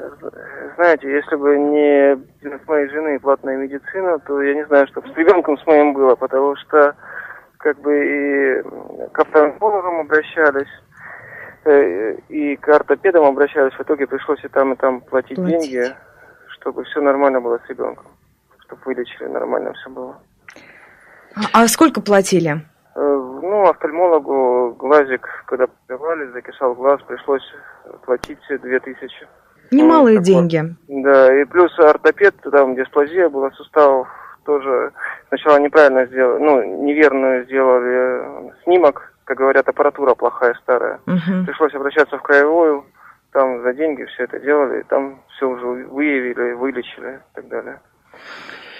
Знаете, 0.81 1.11
если 1.11 1.35
бы 1.35 1.55
не 1.59 2.57
с 2.57 2.67
моей 2.67 2.89
жены 2.89 3.19
платная 3.19 3.55
медицина, 3.55 4.17
то 4.17 4.41
я 4.41 4.55
не 4.55 4.65
знаю, 4.65 4.87
что 4.87 4.99
бы 5.01 5.09
с 5.09 5.15
ребенком 5.15 5.55
с 5.59 5.67
моим 5.67 5.93
было, 5.93 6.15
потому 6.15 6.55
что 6.55 6.95
как 7.57 7.79
бы 7.81 7.93
и 7.93 8.63
к 9.11 9.19
офтальмологам 9.19 9.99
обращались, 9.99 10.71
э, 11.65 12.15
и 12.29 12.55
к 12.55 12.67
ортопедам 12.67 13.25
обращались, 13.25 13.73
в 13.75 13.81
итоге 13.81 14.07
пришлось 14.07 14.43
и 14.43 14.47
там, 14.47 14.73
и 14.73 14.75
там 14.75 15.01
платить, 15.01 15.35
Платить. 15.35 15.69
деньги, 15.69 15.95
чтобы 16.47 16.83
все 16.85 16.99
нормально 16.99 17.41
было 17.41 17.59
с 17.63 17.69
ребенком, 17.69 18.07
чтобы 18.65 18.81
вылечили, 18.85 19.27
нормально 19.27 19.73
все 19.73 19.89
было. 19.91 20.17
А, 21.35 21.61
а 21.61 21.67
сколько 21.67 22.01
платили? 22.01 22.55
Э, 22.95 22.99
Ну, 23.43 23.69
офтальмологу 23.69 24.73
глазик, 24.79 25.27
когда 25.45 25.67
пробивали, 25.67 26.31
закисал 26.31 26.73
глаз, 26.73 26.99
пришлось 27.03 27.45
платить 28.03 28.39
две 28.49 28.79
тысячи. 28.79 29.27
Немалые 29.71 30.17
такое. 30.19 30.25
деньги. 30.25 30.75
Да, 30.87 31.41
и 31.41 31.45
плюс 31.45 31.77
ортопед, 31.79 32.35
там 32.51 32.75
дисплазия 32.75 33.29
была 33.29 33.51
суставов, 33.51 34.07
тоже 34.45 34.91
сначала 35.29 35.57
неправильно 35.59 36.05
сделали, 36.07 36.43
ну, 36.43 36.83
неверно 36.83 37.43
сделали 37.43 38.49
э, 38.49 38.51
снимок, 38.63 39.13
как 39.23 39.37
говорят, 39.37 39.67
аппаратура 39.69 40.13
плохая, 40.15 40.55
старая. 40.63 40.99
Мгм. 41.05 41.45
Пришлось 41.45 41.73
обращаться 41.73 42.17
в 42.17 42.21
краевую, 42.21 42.85
там 43.31 43.61
за 43.63 43.73
деньги 43.73 44.03
все 44.05 44.23
это 44.23 44.39
делали, 44.39 44.81
и 44.81 44.83
там 44.83 45.21
все 45.35 45.47
уже 45.47 45.65
выявили, 45.65 46.53
вылечили 46.53 47.19
и 47.31 47.35
так 47.35 47.47
далее. 47.47 47.79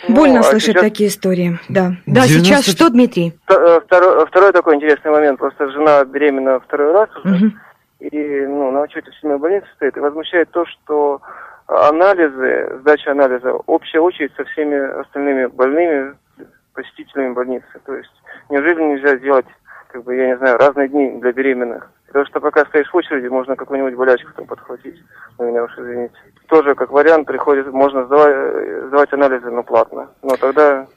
Ну, 0.07 0.15
Больно 0.15 0.39
а 0.39 0.43
слышать 0.43 0.71
сейчас- 0.73 0.81
такие 0.83 1.09
истории. 1.09 1.59
Да. 1.69 1.91
Да, 2.07 2.25
90 2.27 2.43
сейчас 2.43 2.65
что, 2.65 2.89
Дмитрий? 2.89 3.33
Э, 3.47 3.79
Второй, 3.85 4.25
второй 4.25 4.51
такой 4.51 4.75
интересный 4.75 5.11
момент. 5.11 5.37
Просто 5.39 5.69
жена 5.69 6.03
беременна 6.05 6.59
второй 6.59 6.91
раз 6.91 7.09
уже. 7.23 7.35
Мгм. 7.35 7.59
И 8.01 8.45
ну, 8.47 8.71
на 8.71 8.81
учете 8.81 9.11
в 9.11 9.15
семейной 9.15 9.39
больнице 9.39 9.67
стоит. 9.75 9.95
И 9.95 9.99
возмущает 9.99 10.49
то, 10.49 10.65
что 10.65 11.21
анализы, 11.67 12.79
сдача 12.81 13.11
анализа, 13.11 13.53
общая 13.53 13.99
очередь 13.99 14.33
со 14.35 14.43
всеми 14.45 14.75
остальными 15.01 15.45
больными 15.45 16.15
посетителями 16.73 17.33
больницы. 17.33 17.79
То 17.85 17.95
есть 17.95 18.11
неужели 18.49 18.81
нельзя 18.81 19.17
сделать, 19.17 19.45
как 19.89 20.03
бы, 20.03 20.15
я 20.15 20.27
не 20.27 20.37
знаю, 20.37 20.57
разные 20.57 20.87
дни 20.87 21.19
для 21.21 21.31
беременных? 21.31 21.91
Потому 22.07 22.25
что 22.25 22.39
пока 22.41 22.65
стоишь 22.65 22.91
в 22.91 22.95
очереди, 22.95 23.27
можно 23.27 23.55
какую-нибудь 23.55 23.95
болячку 23.95 24.31
там 24.35 24.47
подхватить. 24.47 25.01
Вы 25.37 25.51
меня 25.51 25.63
уж 25.63 25.77
извините. 25.77 26.15
Тоже 26.47 26.73
как 26.73 26.91
вариант 26.91 27.27
приходит, 27.27 27.71
можно 27.71 28.05
сдавать, 28.05 28.33
э, 28.35 28.87
сдавать 28.87 29.13
анализы, 29.13 29.49
но 29.51 29.63
платно. 29.63 30.09
Но 30.23 30.35
тогда 30.37 30.87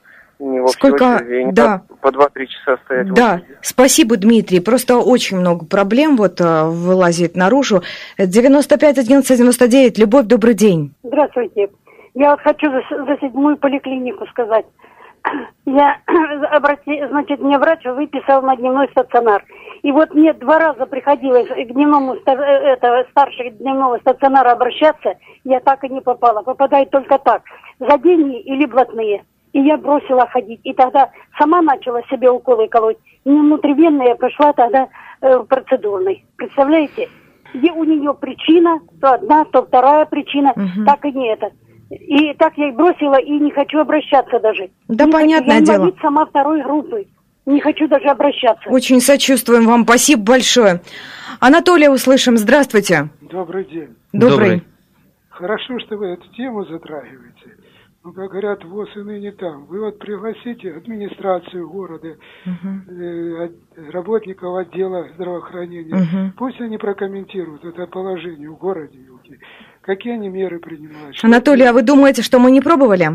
не 0.45 0.61
в 0.61 0.65
общей 0.65 0.77
Сколько- 0.77 1.25
и 1.25 1.45
не 1.45 1.53
да. 1.53 1.83
по, 2.01 2.11
по 2.11 2.17
2-3 2.17 2.47
часа 2.47 2.79
стоять 2.85 3.13
Да, 3.15 3.41
спасибо, 3.63 4.17
Дмитрий. 4.17 4.61
Просто 4.61 4.99
очень 4.99 5.39
много 5.39 5.67
проблем 5.67 6.17
вот 6.17 6.41
э, 6.41 6.65
вылазит 6.65 7.37
наружу. 7.37 7.83
95 8.19 8.99
11 8.99 9.39
99. 9.39 9.99
Любовь, 9.99 10.27
добрый 10.27 10.55
день. 10.55 10.95
Здравствуйте. 11.03 11.69
Я 12.15 12.31
вот 12.31 12.41
хочу 12.41 12.71
за, 12.71 13.05
за 13.05 13.19
седьмую 13.21 13.57
поликлинику 13.57 14.27
сказать. 14.27 14.67
Я 15.67 15.99
обрати, 16.53 17.05
значит, 17.09 17.41
мне 17.41 17.59
врач 17.59 17.85
выписал 17.85 18.43
на 18.43 18.57
дневной 18.57 18.89
стационар. 18.91 19.45
И 19.83 19.93
вот 19.93 20.15
мне 20.15 20.33
два 20.33 20.59
раза 20.59 20.87
приходилось 20.87 21.49
к 21.49 21.73
дневному, 21.73 22.15
э, 22.15 22.31
это, 22.31 23.07
старшей 23.11 23.51
дневного 23.51 23.99
стационара 23.99 24.53
обращаться, 24.53 25.15
я 25.45 25.61
так 25.61 25.85
и 25.85 25.89
не 25.89 26.01
попала. 26.01 26.43
Попадает 26.43 26.91
только 26.91 27.19
так, 27.19 27.43
за 27.79 27.99
деньги 27.99 28.41
или 28.41 28.67
блатные. 28.67 29.25
И 29.55 29.61
я 29.61 29.77
бросила 29.79 30.27
ходить. 30.27 30.61
И 30.65 30.75
тогда 30.75 31.11
сама 31.39 31.63
начала 31.63 32.03
себе 32.11 32.29
уколы 32.29 32.67
колоть. 32.69 32.99
Не 33.25 33.39
внутривенно 33.39 34.03
я 34.03 34.17
пошла 34.17 34.53
тогда 34.53 34.89
э, 35.21 35.39
в 35.39 35.45
процедурный. 35.45 36.25
Представляете? 36.37 37.09
Где 37.55 37.71
у 37.71 37.85
нее 37.85 38.13
причина, 38.15 38.81
то 39.01 39.15
одна, 39.15 39.45
то 39.45 39.65
вторая 39.65 40.07
причина, 40.07 40.53
так 40.85 41.05
и 41.05 41.13
не 41.13 41.29
это. 41.33 41.51
И 41.89 42.35
так 42.35 42.55
я 42.57 42.69
и 42.69 42.73
бросила, 42.73 43.15
и 43.21 43.31
не 43.31 43.53
хочу 43.53 43.79
обращаться 43.79 44.41
даже. 44.41 44.71
Да, 44.89 45.05
Не 45.07 45.13
хочу. 45.13 45.21
понятное 45.23 45.55
я 45.55 45.61
дело. 45.65 45.77
инвалид 45.77 45.97
сама 46.03 46.27
второй 46.27 46.63
группы. 46.63 47.07
Не 47.47 47.61
хочу 47.61 47.87
даже 47.87 48.07
обращаться. 48.09 48.69
Очень 48.69 49.01
сочувствуем 49.01 49.67
вам. 49.67 49.85
Спасибо 49.85 50.23
большое. 50.25 50.81
Анатолия 51.39 51.91
услышим. 51.91 52.37
Здравствуйте. 52.39 53.09
Добрый 53.21 53.65
день. 53.67 53.95
Добрый. 54.13 54.65
Хорошо, 55.31 55.79
что 55.79 55.97
вы 55.97 56.07
эту 56.09 56.27
тему 56.33 56.65
затрагиваете. 56.65 57.57
Ну, 58.05 58.13
как 58.13 58.31
говорят, 58.31 58.63
ВОЗ 58.65 58.89
и 58.97 59.01
ныне 59.01 59.33
там. 59.33 59.65
Вы 59.65 59.81
вот 59.81 59.99
пригласите 59.99 60.73
администрацию 60.75 61.67
города, 61.71 62.17
э, 62.45 63.45
от- 63.45 63.95
работников 63.95 64.57
отдела 64.57 65.09
здравоохранения. 65.15 65.95
Мгм. 65.95 66.33
Пусть 66.37 66.61
они 66.61 66.77
прокомментируют 66.77 67.65
это 67.65 67.87
положение 67.87 68.51
в 68.51 68.59
городе. 68.59 68.99
Какие 69.81 70.15
они 70.15 70.29
меры 70.29 70.59
принимают? 70.59 71.17
Анатолий, 71.23 71.65
а 71.65 71.73
вы 71.73 71.83
думаете, 71.83 72.21
что 72.21 72.39
мы 72.39 72.51
не 72.51 72.61
пробовали? 72.61 73.09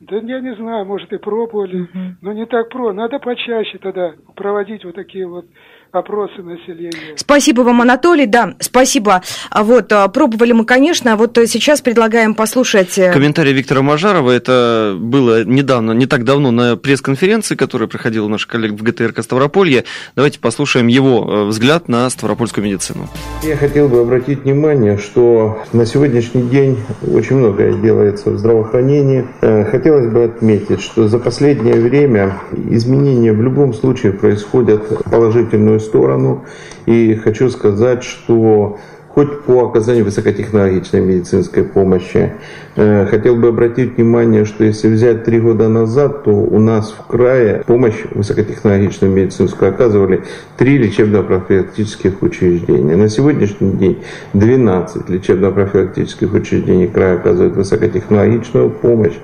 Да 0.00 0.16
я 0.16 0.40
не 0.40 0.54
знаю, 0.56 0.84
может 0.86 1.10
и 1.12 1.18
пробовали, 1.18 1.88
но 2.20 2.32
не 2.32 2.46
так 2.46 2.68
про. 2.68 2.92
Надо 2.92 3.18
почаще 3.20 3.78
тогда 3.78 4.12
проводить 4.34 4.84
вот 4.84 4.94
такие 4.96 5.26
вот 5.26 5.46
опросы 5.92 6.42
населения. 6.42 7.16
Спасибо 7.16 7.62
вам, 7.62 7.80
Анатолий. 7.80 8.26
Да, 8.26 8.54
спасибо. 8.60 9.22
А 9.50 9.62
Вот, 9.62 9.92
а, 9.92 10.08
пробовали 10.08 10.52
мы, 10.52 10.64
конечно. 10.64 11.12
а 11.12 11.16
Вот 11.16 11.36
э, 11.38 11.46
сейчас 11.46 11.80
предлагаем 11.80 12.34
послушать... 12.34 12.98
э, 12.98 13.12
Комментарий 13.12 13.52
Виктора 13.52 13.82
Мажарова, 13.82 14.30
это 14.30 14.96
было 14.98 15.44
недавно, 15.44 15.92
не 15.92 16.06
так 16.06 16.24
давно 16.24 16.50
на 16.50 16.76
пресс-конференции, 16.76 17.54
которая 17.54 17.88
проходила 17.88 18.26
у 18.26 18.28
наших 18.28 18.48
коллег 18.48 18.72
в 18.72 18.82
ГТРК 18.82 19.22
Ставрополье. 19.22 19.84
Давайте 20.14 20.38
послушаем 20.38 20.88
его 20.88 21.26
э, 21.28 21.44
взгляд 21.46 21.88
на 21.88 22.08
ставропольскую 22.10 22.64
медицину. 22.64 23.08
Я 23.42 23.56
хотел 23.56 23.88
бы 23.88 24.00
обратить 24.00 24.40
внимание, 24.40 24.98
что 24.98 25.62
на 25.72 25.86
сегодняшний 25.86 26.42
день 26.42 26.78
очень 27.06 27.36
многое 27.36 27.72
делается 27.74 28.30
в 28.30 28.38
здравоохранении. 28.38 29.26
Хотелось 29.40 30.06
бы 30.12 30.24
отметить, 30.24 30.82
что 30.82 31.08
за 31.08 31.18
последнее 31.18 31.74
время 31.74 32.34
изменения 32.70 33.32
в 33.32 33.42
любом 33.42 33.72
случае 33.72 34.12
происходят 34.12 34.90
в 34.90 35.10
положительную 35.10 35.75
сторону. 35.80 36.44
И 36.86 37.14
хочу 37.14 37.48
сказать, 37.50 38.02
что 38.02 38.78
хоть 39.16 39.40
по 39.44 39.64
оказанию 39.64 40.04
высокотехнологичной 40.04 41.00
медицинской 41.00 41.64
помощи. 41.64 42.34
Э, 42.76 43.06
Хотел 43.06 43.36
бы 43.36 43.48
обратить 43.48 43.96
внимание, 43.96 44.44
что 44.44 44.62
если 44.62 44.88
взять 44.88 45.24
три 45.24 45.40
года 45.40 45.70
назад, 45.70 46.24
то 46.24 46.32
у 46.32 46.58
нас 46.58 46.90
в 46.90 47.06
крае 47.06 47.62
помощь 47.66 48.04
высокотехнологичную 48.10 49.10
медицинскую 49.10 49.70
оказывали 49.70 50.24
три 50.58 50.76
лечебно-профилактических 50.76 52.20
учреждения. 52.20 52.94
На 52.94 53.08
сегодняшний 53.08 53.72
день 53.72 54.02
12 54.34 55.08
лечебно-профилактических 55.08 56.34
учреждений 56.34 56.86
края 56.86 57.14
оказывают 57.14 57.56
высокотехнологичную 57.56 58.68
помощь. 58.68 59.16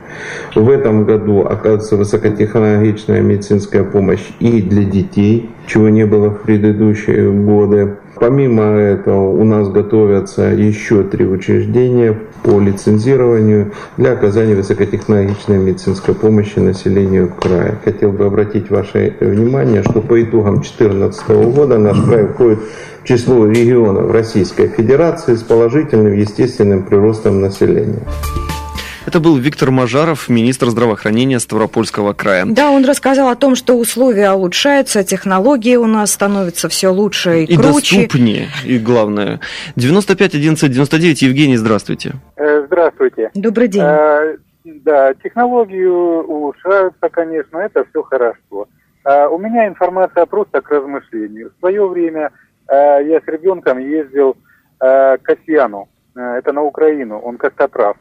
В 0.54 0.70
этом 0.70 1.04
году 1.04 1.40
оказывается 1.40 1.96
высокотехнологичная 1.98 3.20
медицинская 3.20 3.84
помощь 3.84 4.26
и 4.40 4.62
для 4.62 4.84
детей, 4.84 5.50
чего 5.66 5.90
не 5.90 6.06
было 6.06 6.30
в 6.30 6.40
предыдущие 6.40 7.30
годы. 7.30 7.98
Помимо 8.16 8.62
этого 8.62 9.30
у 9.30 9.42
нас 9.44 9.68
готовятся 9.68 10.42
еще 10.42 11.02
три 11.02 11.24
учреждения 11.26 12.18
по 12.42 12.60
лицензированию 12.60 13.72
для 13.96 14.12
оказания 14.12 14.54
высокотехнологичной 14.54 15.58
медицинской 15.58 16.14
помощи 16.14 16.58
населению 16.58 17.32
края. 17.40 17.78
Хотел 17.84 18.12
бы 18.12 18.26
обратить 18.26 18.70
ваше 18.70 19.16
внимание, 19.20 19.82
что 19.82 20.00
по 20.00 20.22
итогам 20.22 20.56
2014 20.56 21.28
года 21.54 21.78
наш 21.78 22.00
край 22.02 22.26
входит 22.26 22.58
в 23.02 23.06
число 23.06 23.46
регионов 23.46 24.10
Российской 24.10 24.68
Федерации 24.68 25.34
с 25.34 25.42
положительным 25.42 26.12
естественным 26.12 26.82
приростом 26.84 27.40
населения. 27.40 28.02
Это 29.04 29.18
был 29.20 29.36
Виктор 29.36 29.70
Мажаров, 29.70 30.28
министр 30.28 30.68
здравоохранения 30.70 31.40
Ставропольского 31.40 32.12
края. 32.12 32.44
Да, 32.46 32.70
он 32.70 32.84
рассказал 32.84 33.28
о 33.30 33.34
том, 33.34 33.56
что 33.56 33.74
условия 33.74 34.30
улучшаются, 34.32 35.02
технологии 35.02 35.74
у 35.76 35.86
нас 35.86 36.12
становятся 36.12 36.68
все 36.68 36.88
лучше 36.88 37.40
и, 37.42 37.44
И 37.44 37.56
круче. 37.56 37.96
доступнее, 37.96 38.48
и 38.64 38.78
главное. 38.78 39.40
95 39.76 40.34
11 40.36 40.70
99, 40.72 41.22
Евгений, 41.22 41.56
здравствуйте. 41.56 42.12
Э, 42.36 42.62
Здравствуйте. 42.66 43.30
Добрый 43.34 43.68
день. 43.68 43.82
Э, 43.84 44.36
Да, 44.64 45.12
технологии 45.14 45.84
улучшаются, 45.84 47.08
конечно, 47.10 47.58
это 47.58 47.84
все 47.90 48.02
хорошо. 48.04 48.68
А 49.04 49.26
У 49.28 49.38
меня 49.38 49.66
информация 49.66 50.26
просто 50.26 50.60
к 50.60 50.70
размышлению. 50.70 51.50
В 51.56 51.58
свое 51.58 51.86
время 51.88 52.30
э, 52.68 52.74
я 53.04 53.20
с 53.20 53.26
ребенком 53.26 53.78
ездил 53.78 54.36
к 54.78 55.18
Касьяну, 55.22 55.88
это 56.14 56.52
на 56.52 56.62
Украину, 56.62 57.18
он 57.18 57.36
костоправ. 57.36 57.96
Э, 57.96 57.98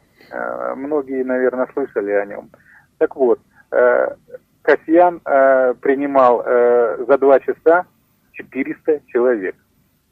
Многие, 0.75 1.23
наверное, 1.23 1.67
слышали 1.73 2.11
о 2.11 2.25
нем. 2.25 2.49
Так 2.97 3.15
вот, 3.15 3.39
э, 3.71 4.15
Касьян 4.61 5.21
э, 5.25 5.73
принимал 5.81 6.43
э, 6.45 7.03
за 7.07 7.17
два 7.17 7.39
часа 7.39 7.85
400 8.33 9.01
человек. 9.07 9.55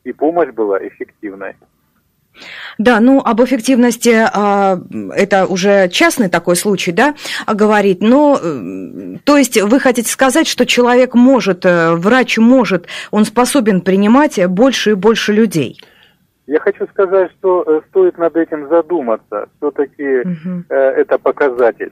И 0.03 0.11
помощь 0.11 0.49
была 0.49 0.79
эффективной. 0.79 1.55
Да, 2.77 2.99
ну 2.99 3.19
об 3.19 3.43
эффективности 3.43 4.15
а, 4.33 4.79
это 5.13 5.45
уже 5.45 5.89
частный 5.89 6.29
такой 6.29 6.55
случай, 6.55 6.91
да, 6.91 7.15
говорить. 7.47 8.01
Но, 8.01 8.39
э, 8.41 9.17
то 9.23 9.37
есть 9.37 9.61
вы 9.61 9.79
хотите 9.79 10.09
сказать, 10.09 10.47
что 10.47 10.65
человек 10.65 11.15
может, 11.15 11.65
э, 11.65 11.95
врач 11.95 12.37
может, 12.37 12.87
он 13.11 13.25
способен 13.25 13.81
принимать 13.81 14.43
больше 14.47 14.91
и 14.91 14.93
больше 14.93 15.33
людей? 15.33 15.79
Я 16.51 16.59
хочу 16.59 16.87
сказать, 16.87 17.29
что 17.39 17.63
э, 17.67 17.81
стоит 17.89 18.17
над 18.17 18.35
этим 18.35 18.67
задуматься. 18.69 19.47
Все-таки 19.57 20.03
э, 20.03 20.73
это 20.73 21.17
показатель. 21.19 21.91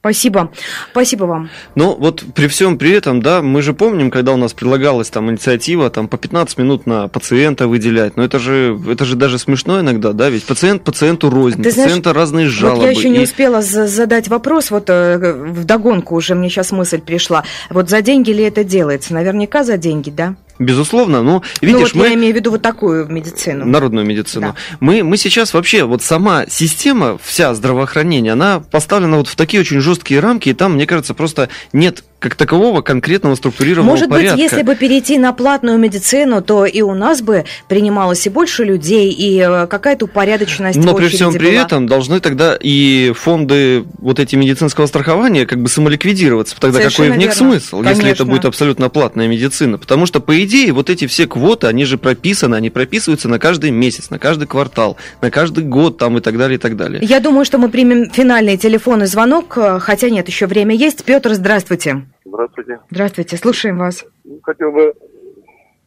Спасибо. 0.00 0.50
Спасибо 0.90 1.24
вам. 1.24 1.48
Но 1.76 1.94
вот 1.94 2.24
при 2.34 2.46
всем 2.48 2.76
при 2.76 2.90
этом, 2.90 3.22
да, 3.22 3.40
мы 3.40 3.62
же 3.62 3.72
помним, 3.72 4.10
когда 4.10 4.32
у 4.32 4.36
нас 4.36 4.52
предлагалась 4.52 5.08
там 5.08 5.30
инициатива, 5.30 5.88
там 5.88 6.08
по 6.08 6.18
15 6.18 6.58
минут 6.58 6.86
на 6.86 7.08
пациента 7.08 7.68
выделять, 7.68 8.16
но 8.18 8.22
это 8.24 8.38
же, 8.38 8.78
это 8.86 9.06
же 9.06 9.16
даже 9.16 9.38
смешно 9.38 9.80
иногда, 9.80 10.12
да, 10.12 10.28
ведь 10.28 10.44
пациент 10.44 10.84
пациенту 10.84 11.30
рознь, 11.30 11.62
Ты 11.62 11.70
знаешь, 11.70 11.88
пациента 11.88 12.12
разные 12.12 12.48
жалобы. 12.48 12.80
Вот 12.80 12.84
я 12.84 12.90
еще 12.90 13.08
не 13.08 13.20
и- 13.20 13.22
успела 13.22 13.62
за- 13.62 13.86
задать 13.86 14.28
вопрос, 14.28 14.70
вот 14.70 14.90
э, 14.90 15.32
в 15.32 15.64
догонку 15.64 16.16
уже 16.16 16.34
мне 16.34 16.50
сейчас 16.50 16.70
мысль 16.72 17.00
пришла. 17.00 17.44
Вот 17.70 17.88
за 17.88 18.02
деньги 18.02 18.30
ли 18.30 18.42
это 18.44 18.62
делается? 18.62 19.14
Наверняка 19.14 19.64
за 19.64 19.78
деньги, 19.78 20.10
да? 20.10 20.34
Безусловно, 20.58 21.22
но 21.22 21.42
ну 21.60 21.66
видишь, 21.66 21.94
вот 21.94 22.02
мы... 22.02 22.08
я 22.08 22.14
имею 22.14 22.32
в 22.32 22.36
виду 22.36 22.50
вот 22.52 22.62
такую 22.62 23.06
медицину. 23.06 23.64
Народную 23.64 24.06
медицину. 24.06 24.54
Мы, 24.80 25.02
мы 25.02 25.16
сейчас 25.16 25.52
вообще, 25.52 25.84
вот 25.84 26.02
сама 26.02 26.46
система, 26.48 27.18
вся 27.22 27.54
здравоохранения, 27.54 28.32
она 28.32 28.60
поставлена 28.60 29.16
вот 29.16 29.28
в 29.28 29.34
такие 29.34 29.60
очень 29.60 29.80
жесткие 29.80 30.20
рамки, 30.20 30.48
и 30.50 30.54
там, 30.54 30.74
мне 30.74 30.86
кажется, 30.86 31.14
просто 31.14 31.48
нет 31.72 32.04
как 32.24 32.36
такового 32.36 32.80
конкретного 32.80 33.34
структурированного 33.34 33.90
Может 33.96 34.08
порядка. 34.08 34.32
быть, 34.32 34.42
если 34.42 34.62
бы 34.62 34.76
перейти 34.76 35.18
на 35.18 35.34
платную 35.34 35.76
медицину, 35.76 36.40
то 36.40 36.64
и 36.64 36.80
у 36.80 36.94
нас 36.94 37.20
бы 37.20 37.44
принималось 37.68 38.26
и 38.26 38.30
больше 38.30 38.64
людей, 38.64 39.10
и 39.12 39.40
э, 39.40 39.66
какая-то 39.66 40.06
упорядоченность 40.06 40.78
Но 40.78 40.94
при 40.94 41.08
всем 41.08 41.34
при 41.34 41.50
была. 41.50 41.62
этом 41.64 41.86
должны 41.86 42.20
тогда 42.20 42.56
и 42.58 43.12
фонды 43.14 43.84
вот 43.98 44.20
эти 44.20 44.36
медицинского 44.36 44.86
страхования 44.86 45.44
как 45.44 45.60
бы 45.60 45.68
самоликвидироваться. 45.68 46.56
Тогда 46.58 46.78
Совершенно 46.78 47.08
какой 47.08 47.16
в 47.16 47.18
них 47.18 47.36
верно. 47.36 47.50
смысл, 47.60 47.82
если 47.82 47.90
это 47.90 48.00
Конечно. 48.00 48.24
будет 48.24 48.44
абсолютно 48.46 48.88
платная 48.88 49.28
медицина? 49.28 49.76
Потому 49.76 50.06
что, 50.06 50.20
по 50.20 50.42
идее, 50.42 50.72
вот 50.72 50.88
эти 50.88 51.06
все 51.06 51.26
квоты, 51.26 51.66
они 51.66 51.84
же 51.84 51.98
прописаны, 51.98 52.54
они 52.54 52.70
прописываются 52.70 53.28
на 53.28 53.38
каждый 53.38 53.70
месяц, 53.70 54.08
на 54.08 54.18
каждый 54.18 54.46
квартал, 54.46 54.96
на 55.20 55.30
каждый 55.30 55.64
год 55.64 55.98
там 55.98 56.16
и 56.16 56.22
так 56.22 56.38
далее, 56.38 56.56
и 56.56 56.58
так 56.58 56.78
далее. 56.78 57.04
Я 57.04 57.20
думаю, 57.20 57.44
что 57.44 57.58
мы 57.58 57.68
примем 57.68 58.08
финальный 58.08 58.56
телефонный 58.56 59.08
звонок, 59.08 59.58
э, 59.58 59.78
хотя 59.78 60.08
нет, 60.08 60.26
еще 60.26 60.46
время 60.46 60.74
есть. 60.74 61.04
Петр, 61.04 61.34
здравствуйте. 61.34 62.06
Здравствуйте. 62.24 62.80
Здравствуйте, 62.90 63.36
слушаем 63.36 63.78
вас. 63.78 64.04
Ну, 64.24 64.40
Хотел 64.42 64.72
бы 64.72 64.94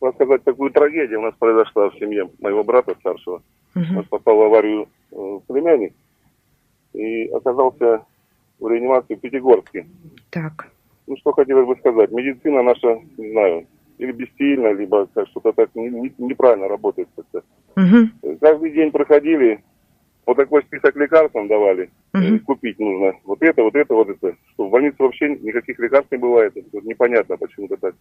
рассказать 0.02 0.44
такую 0.44 0.72
трагедию. 0.72 1.20
У 1.20 1.24
нас 1.24 1.34
произошла 1.40 1.90
в 1.90 1.96
семье 1.98 2.30
моего 2.40 2.64
брата 2.64 2.96
старшего. 3.00 3.42
У 3.76 3.80
нас 3.94 4.06
попал 4.06 4.38
в 4.38 4.42
аварию 4.44 4.88
э, 5.12 5.40
племянник 5.48 5.94
и 6.94 7.28
оказался 7.28 8.06
в 8.60 8.68
реанимации 8.68 9.16
в 9.16 9.20
Пятигорске. 9.20 9.86
Так. 10.32 10.68
Ну, 11.08 11.16
что 11.18 11.32
хотелось 11.32 11.68
бы 11.68 11.76
сказать. 11.78 12.12
Медицина 12.12 12.64
наша, 12.64 13.00
не 13.18 13.32
знаю, 13.32 13.68
или 13.98 14.12
бессильна, 14.12 14.74
либо 14.74 15.08
что-то 15.30 15.52
так 15.54 15.70
не- 15.76 15.90
не- 15.90 16.14
неправильно 16.18 16.68
работает. 16.68 17.08
как-то. 17.16 17.44
Каждый 18.42 18.72
день 18.72 18.92
проходили, 18.92 19.64
вот 20.26 20.38
такой 20.38 20.64
список 20.64 20.96
лекарств 20.96 21.36
нам 21.36 21.48
давали. 21.48 21.90
Э, 22.14 22.40
Купить 22.40 22.80
нужно 22.80 23.14
вот 23.26 23.42
это, 23.42 23.64
вот 23.64 23.76
это, 23.76 23.94
вот 23.94 24.10
это. 24.10 24.36
Что 24.54 24.68
в 24.68 24.72
больнице 24.72 24.96
вообще 25.00 25.30
никаких 25.30 25.80
лекарств 25.80 26.12
не 26.12 26.18
бывает. 26.18 26.56
Это 26.56 26.86
непонятно, 26.86 27.38
почему-то 27.38 27.78
так 27.78 27.96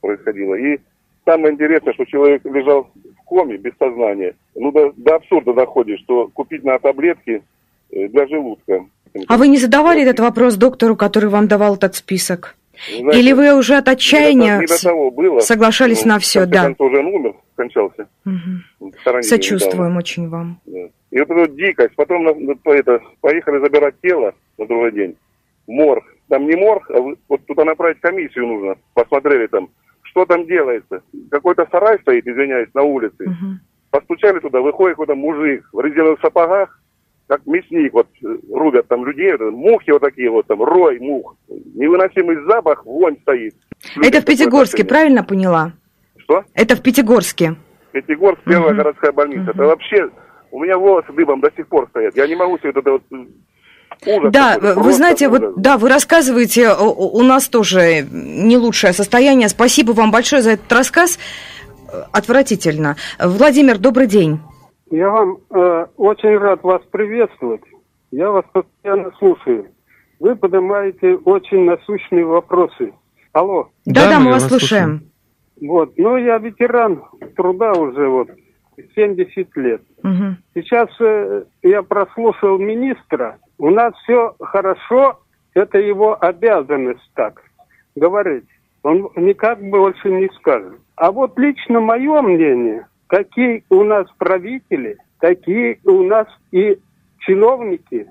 происходило. 0.00 0.54
И 0.54 0.78
самое 1.24 1.54
интересное, 1.54 1.94
что 1.94 2.04
человек 2.04 2.44
лежал 2.44 2.90
в 2.94 3.24
коме 3.24 3.56
без 3.56 3.72
сознания. 3.78 4.34
Ну, 4.54 4.72
до, 4.72 4.92
до 4.96 5.16
абсурда 5.16 5.52
доходит, 5.54 6.00
что 6.00 6.28
купить 6.28 6.64
на 6.64 6.78
таблетки 6.78 7.42
э, 7.90 8.08
для 8.08 8.26
желудка. 8.26 8.86
А 9.28 9.36
вы 9.36 9.48
не 9.48 9.58
задавали 9.58 10.02
этот 10.02 10.20
вопрос 10.20 10.56
доктору, 10.56 10.96
который 10.96 11.30
вам 11.30 11.48
давал 11.48 11.76
этот 11.76 11.94
список? 11.94 12.56
Знаете, 12.88 13.20
Или 13.20 13.32
вы 13.32 13.54
уже 13.54 13.76
от 13.76 13.88
отчаяния 13.88 14.58
не 14.60 14.66
до, 14.66 14.82
того 14.82 15.10
было. 15.10 15.40
соглашались 15.40 16.04
ну, 16.04 16.14
на 16.14 16.18
все, 16.18 16.46
да? 16.46 16.64
Конце 16.64 16.82
уже 16.82 16.98
умер, 16.98 17.34
скончался. 17.54 18.08
Угу. 18.24 18.92
Сочувствуем 19.22 19.96
очень 19.96 20.28
вам. 20.28 20.60
Да. 20.66 20.88
И 21.10 21.18
вот 21.18 21.30
эта 21.30 21.52
дикость. 21.52 21.94
Потом 21.96 22.28
это, 22.64 23.00
поехали 23.20 23.60
забирать 23.60 23.94
тело 24.02 24.34
на 24.58 24.66
другой 24.66 24.92
день. 24.92 25.16
Морг. 25.66 26.04
Там 26.28 26.46
не 26.46 26.56
морг, 26.56 26.90
а 26.90 27.00
вот 27.00 27.46
туда 27.46 27.64
направить 27.64 28.00
комиссию 28.00 28.46
нужно. 28.48 28.76
Посмотрели 28.94 29.46
там, 29.46 29.68
что 30.02 30.26
там 30.26 30.46
делается. 30.46 31.02
Какой-то 31.30 31.66
сарай 31.70 31.98
стоит, 32.00 32.26
извиняюсь, 32.26 32.68
на 32.74 32.82
улице. 32.82 33.24
Угу. 33.24 33.58
Постучали 33.90 34.40
туда, 34.40 34.60
выходит 34.60 34.96
какой-то 34.96 35.14
мужик 35.14 35.68
в 35.72 35.80
резиновых 35.80 36.20
сапогах, 36.20 36.80
как 37.26 37.44
мясник, 37.46 37.92
вот 37.92 38.06
рубят 38.52 38.86
там 38.88 39.04
людей, 39.04 39.32
вот, 39.32 39.52
мухи 39.52 39.90
вот 39.90 40.02
такие 40.02 40.30
вот, 40.30 40.46
там 40.46 40.62
рой 40.62 40.98
мух, 41.00 41.36
невыносимый 41.48 42.36
запах, 42.48 42.84
вонь 42.84 43.16
стоит. 43.22 43.54
Это 44.02 44.20
в 44.20 44.24
Пятигорске, 44.24 44.84
правильно 44.84 45.24
поняла? 45.24 45.72
Что? 46.18 46.44
Это 46.54 46.76
в 46.76 46.82
Пятигорске. 46.82 47.56
Пятигорск, 47.92 48.40
первая 48.44 48.70
угу. 48.70 48.76
городская 48.76 49.12
больница. 49.12 49.50
Угу. 49.50 49.50
Это 49.50 49.62
вообще, 49.64 50.08
у 50.50 50.62
меня 50.62 50.78
волосы 50.78 51.12
дыбом 51.12 51.40
до 51.40 51.50
сих 51.56 51.66
пор 51.68 51.88
стоят. 51.88 52.16
Я 52.16 52.26
не 52.26 52.36
могу 52.36 52.58
себе 52.58 52.70
это 52.70 52.90
вот 52.90 53.02
Ужас 54.04 54.30
да, 54.30 54.58
вы 54.58 54.92
знаете, 54.92 55.28
ужас. 55.28 55.40
вот, 55.40 55.62
да, 55.62 55.78
вы 55.78 55.88
рассказываете, 55.88 56.74
у 56.74 57.22
нас 57.22 57.48
тоже 57.48 58.06
не 58.10 58.58
лучшее 58.58 58.92
состояние. 58.92 59.48
Спасибо 59.48 59.92
вам 59.92 60.10
большое 60.10 60.42
за 60.42 60.50
этот 60.50 60.70
рассказ. 60.70 61.18
Отвратительно. 62.12 62.96
Владимир, 63.18 63.78
добрый 63.78 64.06
день. 64.06 64.40
Я 64.90 65.10
вам 65.10 65.38
э, 65.50 65.86
очень 65.96 66.36
рад 66.38 66.62
вас 66.62 66.82
приветствовать. 66.90 67.62
Я 68.10 68.30
вас 68.30 68.44
постоянно 68.52 69.10
слушаю. 69.18 69.66
Вы 70.20 70.36
поднимаете 70.36 71.16
очень 71.16 71.64
насущные 71.64 72.24
вопросы. 72.24 72.92
Алло. 73.32 73.68
Да, 73.84 74.08
да, 74.08 74.20
мы 74.20 74.30
вас 74.30 74.48
слушаем. 74.48 75.10
Вот, 75.60 75.94
ну 75.96 76.16
я 76.16 76.38
ветеран 76.38 77.02
труда 77.34 77.72
уже 77.72 78.08
вот 78.08 78.28
70 78.94 79.56
лет. 79.56 79.82
Угу. 80.02 80.36
Сейчас 80.54 80.88
э, 81.00 81.44
я 81.62 81.82
прослушал 81.82 82.58
министра. 82.58 83.38
У 83.58 83.70
нас 83.70 83.94
все 84.02 84.34
хорошо, 84.38 85.20
это 85.54 85.78
его 85.78 86.16
обязанность 86.22 87.10
так 87.14 87.42
говорить. 87.94 88.44
Он 88.82 89.10
никак 89.16 89.60
больше 89.60 90.10
не 90.10 90.28
скажет. 90.38 90.78
А 90.96 91.10
вот 91.10 91.38
лично 91.38 91.80
мое 91.80 92.22
мнение, 92.22 92.86
какие 93.06 93.64
у 93.70 93.84
нас 93.84 94.06
правители, 94.18 94.96
такие 95.20 95.78
у 95.84 96.02
нас 96.02 96.26
и 96.52 96.78
чиновники, 97.20 98.06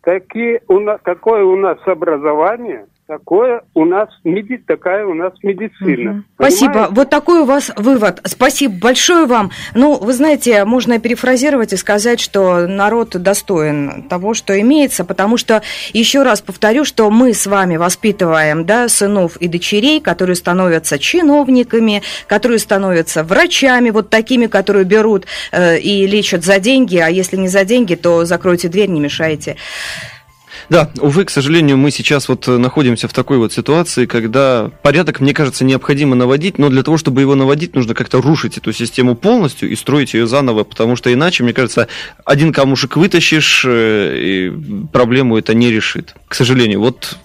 какие 0.00 0.60
у 0.68 0.80
нас, 0.80 1.00
какое 1.02 1.44
у 1.44 1.56
нас 1.56 1.78
образование– 1.86 2.86
Такое 3.06 3.62
у 3.74 3.84
нас 3.84 4.08
меди, 4.24 4.56
такая 4.66 5.06
у 5.06 5.14
нас 5.14 5.32
медицина. 5.44 6.10
Угу. 6.10 6.22
Спасибо. 6.34 6.88
Вот 6.90 7.08
такой 7.08 7.42
у 7.42 7.44
вас 7.44 7.70
вывод. 7.76 8.20
Спасибо 8.24 8.74
большое 8.80 9.26
вам. 9.26 9.52
Ну, 9.74 9.96
вы 9.96 10.12
знаете, 10.12 10.64
можно 10.64 10.98
перефразировать 10.98 11.72
и 11.72 11.76
сказать, 11.76 12.18
что 12.18 12.66
народ 12.66 13.10
достоин 13.10 14.08
того, 14.08 14.34
что 14.34 14.60
имеется, 14.60 15.04
потому 15.04 15.36
что, 15.36 15.62
еще 15.92 16.24
раз 16.24 16.40
повторю, 16.40 16.84
что 16.84 17.08
мы 17.10 17.32
с 17.32 17.46
вами 17.46 17.76
воспитываем 17.76 18.66
да, 18.66 18.88
сынов 18.88 19.36
и 19.36 19.46
дочерей, 19.46 20.00
которые 20.00 20.34
становятся 20.34 20.98
чиновниками, 20.98 22.02
которые 22.26 22.58
становятся 22.58 23.22
врачами, 23.22 23.90
вот 23.90 24.10
такими, 24.10 24.46
которые 24.46 24.84
берут 24.84 25.26
э, 25.52 25.78
и 25.78 26.08
лечат 26.08 26.42
за 26.42 26.58
деньги, 26.58 26.96
а 26.96 27.06
если 27.06 27.36
не 27.36 27.46
за 27.46 27.64
деньги, 27.64 27.94
то 27.94 28.24
закройте 28.24 28.66
дверь, 28.66 28.88
не 28.88 28.98
мешайте. 28.98 29.56
Да, 30.68 30.90
увы, 31.00 31.24
к 31.24 31.30
сожалению, 31.30 31.76
мы 31.76 31.90
сейчас 31.90 32.28
вот 32.28 32.48
э, 32.48 32.56
находимся 32.56 33.08
в 33.08 33.12
такой 33.12 33.38
вот 33.38 33.52
ситуации, 33.52 34.06
когда 34.06 34.70
порядок, 34.82 35.20
мне 35.20 35.32
кажется, 35.32 35.64
необходимо 35.64 36.16
наводить, 36.16 36.58
но 36.58 36.68
для 36.68 36.82
того, 36.82 36.98
чтобы 36.98 37.20
его 37.20 37.34
наводить, 37.34 37.74
нужно 37.74 37.94
как-то 37.94 38.20
рушить 38.20 38.58
эту 38.58 38.72
систему 38.72 39.14
полностью 39.14 39.70
и 39.70 39.76
строить 39.76 40.14
ее 40.14 40.26
заново, 40.26 40.64
потому 40.64 40.96
что 40.96 41.12
иначе, 41.12 41.44
мне 41.44 41.52
кажется, 41.52 41.88
один 42.24 42.52
камушек 42.52 42.96
вытащишь, 42.96 43.64
э, 43.66 44.18
и 44.18 44.52
проблему 44.92 45.38
это 45.38 45.54
не 45.54 45.70
решит. 45.70 46.14
К 46.28 46.34
сожалению, 46.34 46.80
вот 46.80 47.16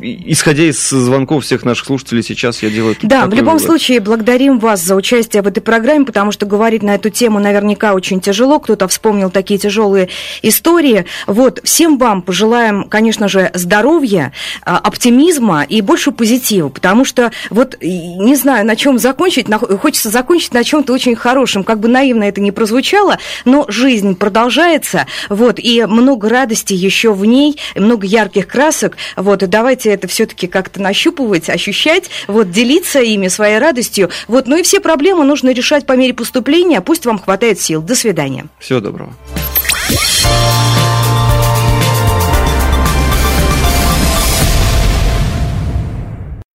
исходя 0.00 0.64
из 0.64 0.88
звонков 0.88 1.44
всех 1.44 1.64
наших 1.64 1.86
слушателей 1.86 2.22
сейчас 2.22 2.62
я 2.62 2.70
делаю 2.70 2.96
Да, 3.02 3.26
в 3.26 3.34
любом 3.34 3.54
вывод. 3.54 3.62
случае, 3.62 4.00
благодарим 4.00 4.58
вас 4.58 4.82
за 4.82 4.94
участие 4.94 5.42
в 5.42 5.46
этой 5.46 5.60
программе, 5.60 6.04
потому 6.04 6.32
что 6.32 6.46
говорить 6.46 6.82
на 6.82 6.94
эту 6.94 7.10
тему 7.10 7.38
наверняка 7.38 7.94
очень 7.94 8.20
тяжело, 8.20 8.58
кто-то 8.60 8.88
вспомнил 8.88 9.30
такие 9.30 9.58
тяжелые 9.58 10.08
истории. 10.42 11.04
Вот, 11.26 11.60
всем 11.64 11.98
вам 11.98 12.22
пожелаем 12.22 12.77
конечно 12.84 13.28
же, 13.28 13.50
здоровья, 13.54 14.32
а, 14.62 14.78
оптимизма 14.78 15.62
и 15.62 15.80
больше 15.80 16.12
позитива, 16.12 16.68
потому 16.68 17.04
что 17.04 17.32
вот 17.50 17.76
не 17.80 18.34
знаю, 18.36 18.66
на 18.66 18.76
чем 18.76 18.98
закончить, 18.98 19.46
хочется 19.80 20.10
закончить 20.10 20.54
на 20.54 20.64
чем-то 20.64 20.92
очень 20.92 21.16
хорошем, 21.16 21.64
как 21.64 21.80
бы 21.80 21.88
наивно 21.88 22.24
это 22.24 22.40
не 22.40 22.52
прозвучало, 22.52 23.18
но 23.44 23.64
жизнь 23.68 24.16
продолжается, 24.16 25.06
вот, 25.28 25.58
и 25.58 25.84
много 25.86 26.28
радости 26.28 26.74
еще 26.74 27.12
в 27.12 27.24
ней, 27.24 27.58
много 27.74 28.06
ярких 28.06 28.46
красок, 28.46 28.96
вот, 29.16 29.42
и 29.42 29.46
давайте 29.46 29.90
это 29.90 30.08
все-таки 30.08 30.46
как-то 30.46 30.80
нащупывать, 30.80 31.48
ощущать, 31.48 32.10
вот, 32.26 32.50
делиться 32.50 33.00
ими, 33.00 33.28
своей 33.28 33.58
радостью, 33.58 34.10
вот, 34.26 34.46
ну 34.46 34.56
и 34.56 34.62
все 34.62 34.80
проблемы 34.80 35.24
нужно 35.24 35.50
решать 35.50 35.86
по 35.86 35.92
мере 35.92 36.14
поступления, 36.14 36.80
пусть 36.80 37.06
вам 37.06 37.18
хватает 37.18 37.60
сил. 37.60 37.82
До 37.82 37.94
свидания. 37.94 38.46
Всего 38.58 38.80
доброго. 38.80 39.14